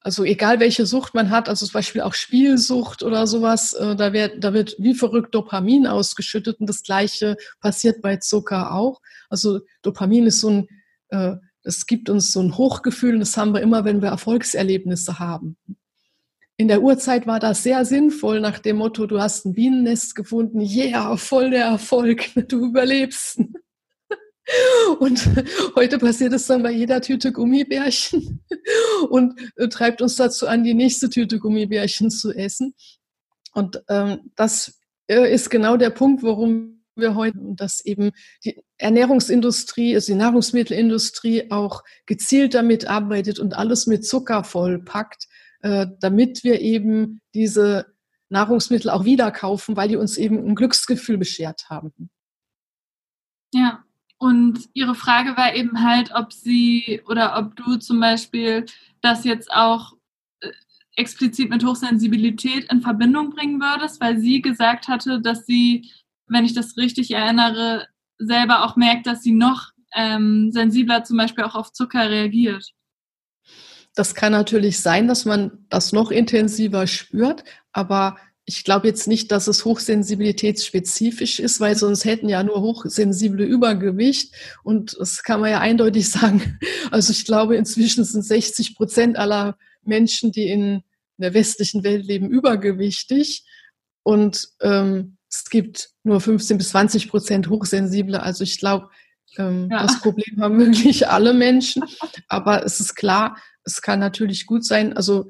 also 0.00 0.24
egal 0.24 0.60
welche 0.60 0.86
Sucht 0.86 1.14
man 1.14 1.30
hat, 1.30 1.48
also 1.48 1.66
zum 1.66 1.74
Beispiel 1.74 2.00
auch 2.00 2.14
Spielsucht 2.14 3.02
oder 3.02 3.26
sowas, 3.26 3.74
äh, 3.74 3.94
da, 3.94 4.12
wird, 4.12 4.42
da 4.42 4.54
wird 4.54 4.76
wie 4.78 4.94
verrückt 4.94 5.34
Dopamin 5.34 5.86
ausgeschüttet 5.86 6.60
und 6.60 6.68
das 6.68 6.82
gleiche 6.82 7.36
passiert 7.60 8.02
bei 8.02 8.16
Zucker 8.16 8.72
auch. 8.72 9.00
Also 9.28 9.60
Dopamin 9.82 10.26
ist 10.26 10.40
so 10.40 10.50
ein, 10.50 10.68
äh, 11.08 11.36
es 11.62 11.86
gibt 11.86 12.08
uns 12.10 12.32
so 12.32 12.40
ein 12.40 12.56
Hochgefühl 12.56 13.14
und 13.14 13.20
das 13.20 13.36
haben 13.36 13.54
wir 13.54 13.60
immer, 13.60 13.84
wenn 13.84 14.02
wir 14.02 14.08
Erfolgserlebnisse 14.08 15.18
haben 15.18 15.56
in 16.56 16.68
der 16.68 16.82
Urzeit 16.82 17.26
war 17.26 17.40
das 17.40 17.62
sehr 17.62 17.84
sinnvoll 17.84 18.40
nach 18.40 18.58
dem 18.58 18.76
Motto, 18.76 19.06
du 19.06 19.20
hast 19.20 19.44
ein 19.44 19.54
Bienennest 19.54 20.14
gefunden, 20.14 20.60
yeah, 20.60 21.16
voll 21.16 21.50
der 21.50 21.66
Erfolg, 21.66 22.30
du 22.48 22.66
überlebst. 22.66 23.40
Und 24.98 25.26
heute 25.74 25.98
passiert 25.98 26.34
es 26.34 26.46
dann 26.46 26.62
bei 26.62 26.70
jeder 26.70 27.00
Tüte 27.00 27.32
Gummibärchen 27.32 28.44
und 29.08 29.40
äh, 29.56 29.68
treibt 29.68 30.02
uns 30.02 30.16
dazu 30.16 30.46
an, 30.46 30.64
die 30.64 30.74
nächste 30.74 31.08
Tüte 31.08 31.38
Gummibärchen 31.38 32.10
zu 32.10 32.30
essen. 32.30 32.74
Und 33.54 33.82
ähm, 33.88 34.30
das 34.36 34.78
äh, 35.06 35.32
ist 35.32 35.48
genau 35.48 35.78
der 35.78 35.88
Punkt, 35.88 36.22
warum 36.22 36.84
wir 36.94 37.14
heute, 37.14 37.38
dass 37.56 37.84
eben 37.86 38.10
die 38.44 38.62
Ernährungsindustrie, 38.76 39.94
also 39.94 40.12
die 40.12 40.18
Nahrungsmittelindustrie 40.18 41.50
auch 41.50 41.82
gezielt 42.04 42.52
damit 42.52 42.86
arbeitet 42.86 43.38
und 43.38 43.54
alles 43.54 43.86
mit 43.86 44.06
Zucker 44.06 44.44
vollpackt, 44.44 45.26
äh, 45.64 45.86
damit 45.98 46.44
wir 46.44 46.60
eben 46.60 47.22
diese 47.34 47.86
Nahrungsmittel 48.28 48.90
auch 48.90 49.06
wieder 49.06 49.30
kaufen, 49.30 49.78
weil 49.78 49.88
die 49.88 49.96
uns 49.96 50.18
eben 50.18 50.46
ein 50.46 50.54
Glücksgefühl 50.54 51.16
beschert 51.16 51.70
haben. 51.70 52.10
Ja, 53.54 53.82
und 54.18 54.68
ihre 54.74 54.94
Frage 54.94 55.38
war 55.38 55.54
eben 55.54 55.82
halt, 55.82 56.10
ob 56.14 56.34
sie 56.34 57.00
oder 57.08 57.38
ob 57.38 57.56
du 57.56 57.76
zum 57.76 57.98
Beispiel 57.98 58.66
das 59.00 59.24
jetzt 59.24 59.50
auch 59.50 59.94
äh, 60.40 60.50
explizit 60.96 61.48
mit 61.48 61.64
Hochsensibilität 61.64 62.70
in 62.70 62.82
Verbindung 62.82 63.30
bringen 63.30 63.58
würdest, 63.58 64.02
weil 64.02 64.18
sie 64.18 64.42
gesagt 64.42 64.88
hatte, 64.88 65.22
dass 65.22 65.46
sie, 65.46 65.90
wenn 66.26 66.44
ich 66.44 66.52
das 66.52 66.76
richtig 66.76 67.10
erinnere, 67.10 67.88
selber 68.18 68.66
auch 68.66 68.76
merkt, 68.76 69.06
dass 69.06 69.22
sie 69.22 69.32
noch 69.32 69.70
ähm, 69.94 70.52
sensibler 70.52 71.04
zum 71.04 71.16
Beispiel 71.16 71.44
auch 71.44 71.54
auf 71.54 71.72
Zucker 71.72 72.10
reagiert. 72.10 72.74
Das 73.94 74.14
kann 74.14 74.32
natürlich 74.32 74.80
sein, 74.80 75.06
dass 75.08 75.24
man 75.24 75.66
das 75.68 75.92
noch 75.92 76.10
intensiver 76.10 76.86
spürt, 76.86 77.44
aber 77.72 78.16
ich 78.46 78.64
glaube 78.64 78.86
jetzt 78.86 79.08
nicht, 79.08 79.32
dass 79.32 79.46
es 79.46 79.64
hochsensibilitätsspezifisch 79.64 81.38
ist, 81.38 81.60
weil 81.60 81.76
sonst 81.76 82.04
hätten 82.04 82.28
ja 82.28 82.42
nur 82.42 82.60
hochsensible 82.60 83.44
Übergewicht. 83.44 84.34
Und 84.62 84.96
das 84.98 85.22
kann 85.22 85.40
man 85.40 85.50
ja 85.50 85.60
eindeutig 85.60 86.10
sagen. 86.10 86.58
Also 86.90 87.12
ich 87.12 87.24
glaube, 87.24 87.56
inzwischen 87.56 88.04
sind 88.04 88.22
60 88.22 88.76
Prozent 88.76 89.16
aller 89.16 89.56
Menschen, 89.82 90.30
die 90.30 90.48
in 90.48 90.82
der 91.16 91.32
westlichen 91.32 91.84
Welt 91.84 92.04
leben, 92.04 92.28
übergewichtig. 92.28 93.44
Und 94.02 94.48
ähm, 94.60 95.16
es 95.30 95.44
gibt 95.48 95.90
nur 96.02 96.20
15 96.20 96.58
bis 96.58 96.70
20 96.70 97.08
Prozent 97.08 97.48
Hochsensible. 97.48 98.22
Also 98.22 98.44
ich 98.44 98.58
glaube, 98.58 98.88
ähm, 99.36 99.68
ja. 99.70 99.82
das 99.82 100.00
Problem 100.00 100.40
haben 100.40 100.58
wirklich 100.64 101.08
alle 101.08 101.34
Menschen. 101.34 101.84
Aber 102.28 102.64
es 102.64 102.80
ist 102.80 102.94
klar, 102.94 103.36
es 103.64 103.82
kann 103.82 104.00
natürlich 104.00 104.46
gut 104.46 104.64
sein, 104.64 104.96
also 104.96 105.28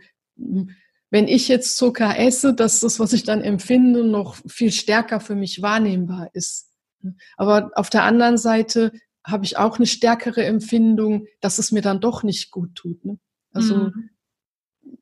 wenn 1.11 1.29
ich 1.29 1.47
jetzt 1.47 1.77
Zucker 1.77 2.19
esse, 2.19 2.55
dass 2.55 2.81
das, 2.81 2.99
was 2.99 3.13
ich 3.13 3.23
dann 3.23 3.41
empfinde, 3.41 4.05
noch 4.05 4.37
viel 4.49 4.73
stärker 4.73 5.21
für 5.21 5.37
mich 5.37 5.63
wahrnehmbar 5.63 6.31
ist. 6.33 6.71
Aber 7.37 7.71
auf 7.77 7.89
der 7.89 8.03
anderen 8.03 8.37
Seite 8.37 8.93
habe 9.25 9.45
ich 9.45 9.57
auch 9.57 9.77
eine 9.77 9.87
stärkere 9.87 10.45
Empfindung, 10.45 11.27
dass 11.41 11.59
es 11.59 11.73
mir 11.73 11.83
dann 11.83 12.01
doch 12.01 12.23
nicht 12.23 12.51
gut 12.51 12.75
tut. 12.75 13.05
Ne? 13.05 13.19
Also 13.53 13.77
mhm. 13.77 14.11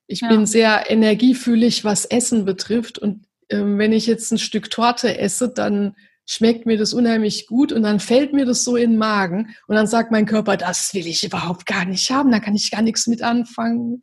ich 0.06 0.20
ja. 0.20 0.28
bin 0.28 0.46
sehr 0.46 0.90
energiefühlig, 0.90 1.84
was 1.84 2.04
Essen 2.04 2.44
betrifft. 2.44 2.98
Und 2.98 3.26
äh, 3.48 3.62
wenn 3.64 3.92
ich 3.92 4.06
jetzt 4.06 4.30
ein 4.32 4.38
Stück 4.38 4.70
Torte 4.70 5.18
esse, 5.18 5.48
dann 5.48 5.96
schmeckt 6.26 6.66
mir 6.66 6.78
das 6.78 6.92
unheimlich 6.92 7.46
gut 7.46 7.72
und 7.72 7.82
dann 7.82 8.00
fällt 8.00 8.32
mir 8.32 8.46
das 8.46 8.64
so 8.64 8.76
in 8.76 8.92
den 8.92 8.98
Magen 8.98 9.54
und 9.66 9.74
dann 9.74 9.86
sagt 9.86 10.12
mein 10.12 10.26
Körper, 10.26 10.56
das 10.56 10.94
will 10.94 11.06
ich 11.06 11.24
überhaupt 11.24 11.66
gar 11.66 11.84
nicht 11.84 12.10
haben, 12.10 12.30
da 12.30 12.40
kann 12.40 12.54
ich 12.54 12.70
gar 12.70 12.82
nichts 12.82 13.06
mit 13.06 13.22
anfangen. 13.22 14.02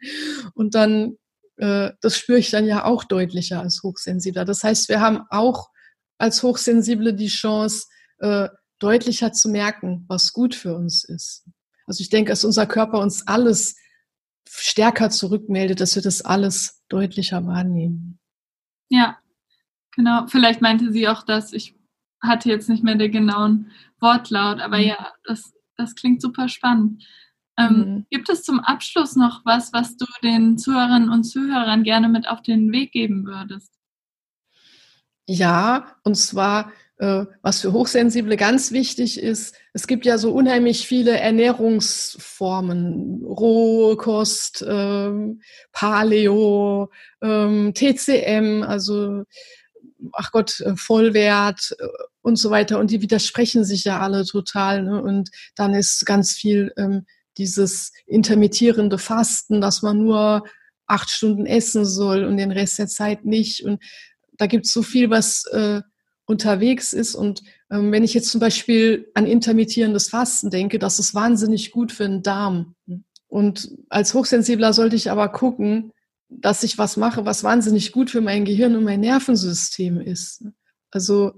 Und 0.53 0.75
dann, 0.75 1.17
äh, 1.57 1.91
das 2.01 2.17
spüre 2.17 2.39
ich 2.39 2.51
dann 2.51 2.65
ja 2.65 2.85
auch 2.85 3.03
deutlicher 3.03 3.61
als 3.61 3.81
Hochsensibler. 3.83 4.45
Das 4.45 4.63
heißt, 4.63 4.89
wir 4.89 4.99
haben 4.99 5.21
auch 5.29 5.69
als 6.17 6.43
Hochsensible 6.43 7.13
die 7.13 7.27
Chance, 7.27 7.87
äh, 8.19 8.49
deutlicher 8.79 9.31
zu 9.31 9.49
merken, 9.49 10.05
was 10.07 10.33
gut 10.33 10.55
für 10.55 10.75
uns 10.75 11.03
ist. 11.03 11.45
Also 11.85 12.01
ich 12.01 12.09
denke, 12.09 12.31
dass 12.31 12.45
unser 12.45 12.65
Körper 12.65 12.99
uns 12.99 13.27
alles 13.27 13.75
stärker 14.47 15.09
zurückmeldet, 15.09 15.79
dass 15.79 15.95
wir 15.95 16.01
das 16.01 16.21
alles 16.21 16.83
deutlicher 16.89 17.45
wahrnehmen. 17.45 18.19
Ja, 18.89 19.17
genau. 19.95 20.27
Vielleicht 20.27 20.61
meinte 20.61 20.91
sie 20.91 21.07
auch 21.07 21.23
das. 21.23 21.53
Ich 21.53 21.78
hatte 22.21 22.49
jetzt 22.49 22.69
nicht 22.69 22.83
mehr 22.83 22.95
den 22.95 23.11
genauen 23.11 23.71
Wortlaut, 23.99 24.59
aber 24.59 24.77
mhm. 24.77 24.83
ja, 24.83 25.13
das, 25.25 25.53
das 25.77 25.95
klingt 25.95 26.21
super 26.21 26.49
spannend. 26.49 27.05
Ähm, 27.57 27.75
mhm. 27.75 28.05
Gibt 28.09 28.29
es 28.29 28.43
zum 28.43 28.59
Abschluss 28.61 29.15
noch 29.15 29.41
was, 29.45 29.73
was 29.73 29.97
du 29.97 30.05
den 30.23 30.57
Zuhörerinnen 30.57 31.09
und 31.09 31.25
Zuhörern 31.25 31.83
gerne 31.83 32.07
mit 32.07 32.27
auf 32.27 32.41
den 32.41 32.71
Weg 32.71 32.93
geben 32.93 33.25
würdest? 33.25 33.73
Ja, 35.27 35.95
und 36.03 36.15
zwar, 36.15 36.71
äh, 36.97 37.25
was 37.41 37.61
für 37.61 37.73
Hochsensible 37.73 38.35
ganz 38.35 38.71
wichtig 38.71 39.21
ist, 39.21 39.55
es 39.73 39.85
gibt 39.85 40.05
ja 40.05 40.17
so 40.17 40.31
unheimlich 40.31 40.87
viele 40.87 41.19
Ernährungsformen, 41.19 43.23
Rohkost, 43.25 44.65
ähm, 44.67 45.41
Paleo, 45.71 46.89
ähm, 47.21 47.73
TCM, 47.75 48.63
also 48.63 49.25
ach 50.13 50.31
Gott, 50.31 50.59
äh, 50.61 50.75
Vollwert 50.75 51.75
äh, 51.79 51.87
und 52.21 52.37
so 52.37 52.49
weiter. 52.49 52.79
Und 52.79 52.91
die 52.91 53.01
widersprechen 53.01 53.63
sich 53.63 53.83
ja 53.83 53.99
alle 53.99 54.25
total. 54.25 54.83
Ne? 54.83 55.01
Und 55.01 55.29
dann 55.55 55.73
ist 55.73 56.05
ganz 56.05 56.33
viel 56.33 56.71
ähm, 56.77 57.05
dieses 57.37 57.91
intermittierende 58.05 58.97
Fasten, 58.97 59.61
dass 59.61 59.81
man 59.81 60.03
nur 60.03 60.43
acht 60.87 61.09
Stunden 61.09 61.45
essen 61.45 61.85
soll 61.85 62.23
und 62.25 62.37
den 62.37 62.51
Rest 62.51 62.79
der 62.79 62.87
Zeit 62.87 63.25
nicht. 63.25 63.63
Und 63.63 63.81
da 64.33 64.47
gibt 64.47 64.65
es 64.65 64.73
so 64.73 64.81
viel, 64.81 65.09
was 65.09 65.45
äh, 65.51 65.81
unterwegs 66.25 66.93
ist. 66.93 67.15
Und 67.15 67.43
ähm, 67.71 67.91
wenn 67.91 68.03
ich 68.03 68.13
jetzt 68.13 68.29
zum 68.29 68.39
Beispiel 68.39 69.09
an 69.13 69.25
intermittierendes 69.25 70.09
Fasten 70.09 70.49
denke, 70.49 70.79
das 70.79 70.99
ist 70.99 71.15
wahnsinnig 71.15 71.71
gut 71.71 71.91
für 71.91 72.03
den 72.03 72.23
Darm. 72.23 72.75
Und 73.27 73.69
als 73.89 74.13
Hochsensibler 74.13 74.73
sollte 74.73 74.95
ich 74.95 75.11
aber 75.11 75.29
gucken, 75.29 75.91
dass 76.29 76.63
ich 76.63 76.77
was 76.77 76.95
mache, 76.95 77.25
was 77.25 77.43
wahnsinnig 77.43 77.91
gut 77.91 78.09
für 78.09 78.21
mein 78.21 78.45
Gehirn 78.45 78.75
und 78.75 78.83
mein 78.83 79.01
Nervensystem 79.01 79.99
ist. 79.99 80.45
Also 80.91 81.33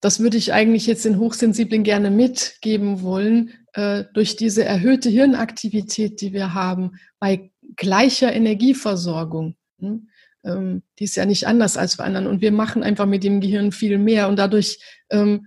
das 0.00 0.20
würde 0.20 0.36
ich 0.36 0.52
eigentlich 0.52 0.86
jetzt 0.86 1.04
den 1.04 1.18
Hochsensiblen 1.18 1.82
gerne 1.82 2.10
mitgeben 2.10 3.02
wollen, 3.02 3.52
äh, 3.72 4.04
durch 4.14 4.36
diese 4.36 4.64
erhöhte 4.64 5.08
Hirnaktivität, 5.08 6.20
die 6.20 6.32
wir 6.32 6.54
haben, 6.54 6.92
bei 7.18 7.50
gleicher 7.76 8.32
Energieversorgung. 8.32 9.56
Hm? 9.80 10.08
Ähm, 10.44 10.82
die 10.98 11.04
ist 11.04 11.16
ja 11.16 11.24
nicht 11.26 11.46
anders 11.46 11.76
als 11.76 11.96
bei 11.96 12.04
anderen. 12.04 12.26
Und 12.26 12.40
wir 12.40 12.52
machen 12.52 12.82
einfach 12.82 13.06
mit 13.06 13.24
dem 13.24 13.40
Gehirn 13.40 13.72
viel 13.72 13.98
mehr. 13.98 14.28
Und 14.28 14.38
dadurch 14.38 14.78
ähm, 15.10 15.46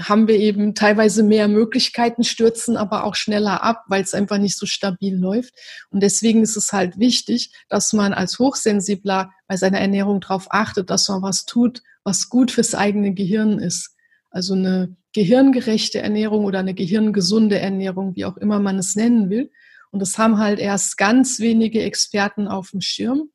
haben 0.00 0.26
wir 0.26 0.36
eben 0.36 0.74
teilweise 0.74 1.22
mehr 1.22 1.48
Möglichkeiten, 1.48 2.24
stürzen 2.24 2.76
aber 2.76 3.04
auch 3.04 3.14
schneller 3.14 3.62
ab, 3.62 3.84
weil 3.88 4.02
es 4.02 4.14
einfach 4.14 4.38
nicht 4.38 4.56
so 4.56 4.66
stabil 4.66 5.16
läuft. 5.16 5.54
Und 5.90 6.02
deswegen 6.02 6.42
ist 6.42 6.56
es 6.56 6.72
halt 6.72 6.98
wichtig, 6.98 7.52
dass 7.68 7.92
man 7.92 8.12
als 8.12 8.38
Hochsensibler 8.38 9.30
bei 9.46 9.56
seiner 9.56 9.78
Ernährung 9.78 10.20
darauf 10.20 10.48
achtet, 10.50 10.90
dass 10.90 11.08
man 11.08 11.22
was 11.22 11.44
tut, 11.44 11.82
was 12.04 12.28
gut 12.28 12.50
fürs 12.50 12.74
eigene 12.74 13.14
Gehirn 13.14 13.58
ist. 13.58 13.94
Also 14.30 14.54
eine 14.54 14.96
gehirngerechte 15.14 16.00
Ernährung 16.00 16.44
oder 16.44 16.58
eine 16.58 16.74
gehirngesunde 16.74 17.58
Ernährung, 17.58 18.16
wie 18.16 18.24
auch 18.24 18.36
immer 18.36 18.58
man 18.58 18.78
es 18.78 18.96
nennen 18.96 19.30
will. 19.30 19.50
Und 19.90 20.00
das 20.00 20.18
haben 20.18 20.38
halt 20.38 20.58
erst 20.58 20.98
ganz 20.98 21.38
wenige 21.38 21.82
Experten 21.82 22.48
auf 22.48 22.72
dem 22.72 22.80
Schirm. 22.80 23.30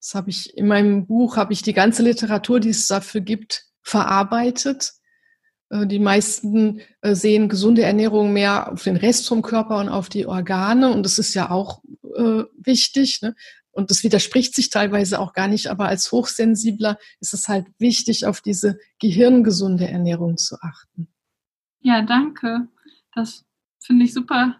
Das 0.00 0.14
habe 0.14 0.30
ich 0.30 0.56
in 0.56 0.68
meinem 0.68 1.06
Buch, 1.06 1.36
habe 1.36 1.52
ich 1.52 1.62
die 1.62 1.74
ganze 1.74 2.02
Literatur, 2.02 2.60
die 2.60 2.70
es 2.70 2.86
dafür 2.86 3.20
gibt, 3.20 3.66
verarbeitet 3.82 4.94
die 5.86 5.98
meisten 5.98 6.80
äh, 7.00 7.14
sehen 7.14 7.48
gesunde 7.48 7.82
Ernährung 7.82 8.32
mehr 8.32 8.72
auf 8.72 8.84
den 8.84 8.96
Rest 8.96 9.26
vom 9.26 9.42
Körper 9.42 9.78
und 9.78 9.88
auf 9.88 10.08
die 10.08 10.26
Organe. 10.26 10.92
Und 10.92 11.02
das 11.04 11.18
ist 11.18 11.34
ja 11.34 11.50
auch 11.50 11.82
äh, 12.14 12.44
wichtig. 12.56 13.22
Ne? 13.22 13.34
Und 13.70 13.90
das 13.90 14.04
widerspricht 14.04 14.54
sich 14.54 14.68
teilweise 14.68 15.18
auch 15.18 15.32
gar 15.32 15.48
nicht. 15.48 15.68
Aber 15.68 15.86
als 15.86 16.12
Hochsensibler 16.12 16.98
ist 17.20 17.32
es 17.32 17.48
halt 17.48 17.66
wichtig, 17.78 18.26
auf 18.26 18.42
diese 18.42 18.78
gehirngesunde 19.00 19.88
Ernährung 19.88 20.36
zu 20.36 20.56
achten. 20.60 21.08
Ja, 21.80 22.02
danke. 22.02 22.68
Das 23.14 23.44
finde 23.80 24.04
ich 24.04 24.12
super 24.12 24.56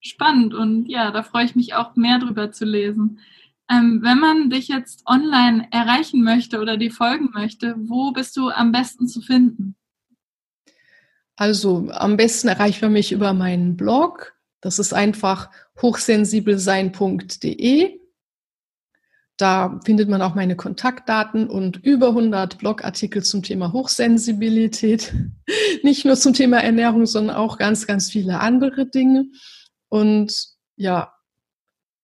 spannend. 0.00 0.52
Und 0.52 0.86
ja, 0.88 1.12
da 1.12 1.22
freue 1.22 1.44
ich 1.44 1.54
mich 1.54 1.74
auch 1.74 1.94
mehr 1.94 2.18
drüber 2.18 2.50
zu 2.50 2.64
lesen. 2.64 3.20
Ähm, 3.70 4.00
wenn 4.02 4.18
man 4.18 4.50
dich 4.50 4.68
jetzt 4.68 5.04
online 5.06 5.68
erreichen 5.70 6.22
möchte 6.22 6.60
oder 6.60 6.76
die 6.76 6.90
folgen 6.90 7.30
möchte, 7.34 7.74
wo 7.78 8.12
bist 8.12 8.36
du 8.36 8.50
am 8.50 8.72
besten 8.72 9.08
zu 9.08 9.20
finden? 9.20 9.76
Also 11.36 11.88
am 11.90 12.16
besten 12.16 12.48
erreicht 12.48 12.82
man 12.82 12.92
mich 12.92 13.12
über 13.12 13.34
meinen 13.34 13.76
Blog. 13.76 14.34
Das 14.60 14.78
ist 14.78 14.94
einfach 14.94 15.50
hochsensibelsein.de. 15.80 18.00
Da 19.36 19.80
findet 19.84 20.08
man 20.08 20.22
auch 20.22 20.34
meine 20.34 20.56
Kontaktdaten 20.56 21.46
und 21.46 21.76
über 21.84 22.08
100 22.08 22.56
Blogartikel 22.56 23.22
zum 23.22 23.42
Thema 23.42 23.72
Hochsensibilität. 23.72 25.12
Nicht 25.82 26.06
nur 26.06 26.16
zum 26.16 26.32
Thema 26.32 26.62
Ernährung, 26.62 27.04
sondern 27.04 27.36
auch 27.36 27.58
ganz, 27.58 27.86
ganz 27.86 28.10
viele 28.10 28.40
andere 28.40 28.86
Dinge. 28.86 29.26
Und 29.88 30.32
ja, 30.76 31.12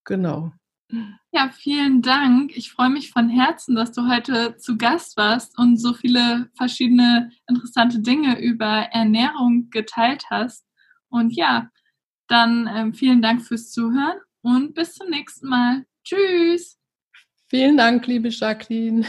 genau. 0.05 0.53
Ja, 1.35 1.49
vielen 1.49 2.03
Dank. 2.03 2.55
Ich 2.59 2.73
freue 2.73 2.91
mich 2.91 3.11
von 3.11 3.31
Herzen, 3.31 3.75
dass 3.75 3.91
du 3.93 4.07
heute 4.07 4.59
zu 4.59 4.77
Gast 4.77 5.17
warst 5.17 5.59
und 5.59 5.79
so 5.79 5.95
viele 5.95 6.51
verschiedene 6.59 7.31
interessante 7.49 8.01
Dinge 8.01 8.39
über 8.39 8.67
Ernährung 8.67 9.71
geteilt 9.71 10.25
hast. 10.29 10.67
Und 11.09 11.35
ja, 11.35 11.71
dann 12.29 12.69
ähm, 12.71 12.93
vielen 12.93 13.23
Dank 13.23 13.43
fürs 13.43 13.71
Zuhören 13.71 14.19
und 14.43 14.75
bis 14.75 14.93
zum 14.93 15.09
nächsten 15.09 15.49
Mal. 15.49 15.87
Tschüss. 16.05 16.79
Vielen 17.49 17.79
Dank, 17.79 18.07
liebe 18.07 18.29
Jacqueline. 18.29 19.07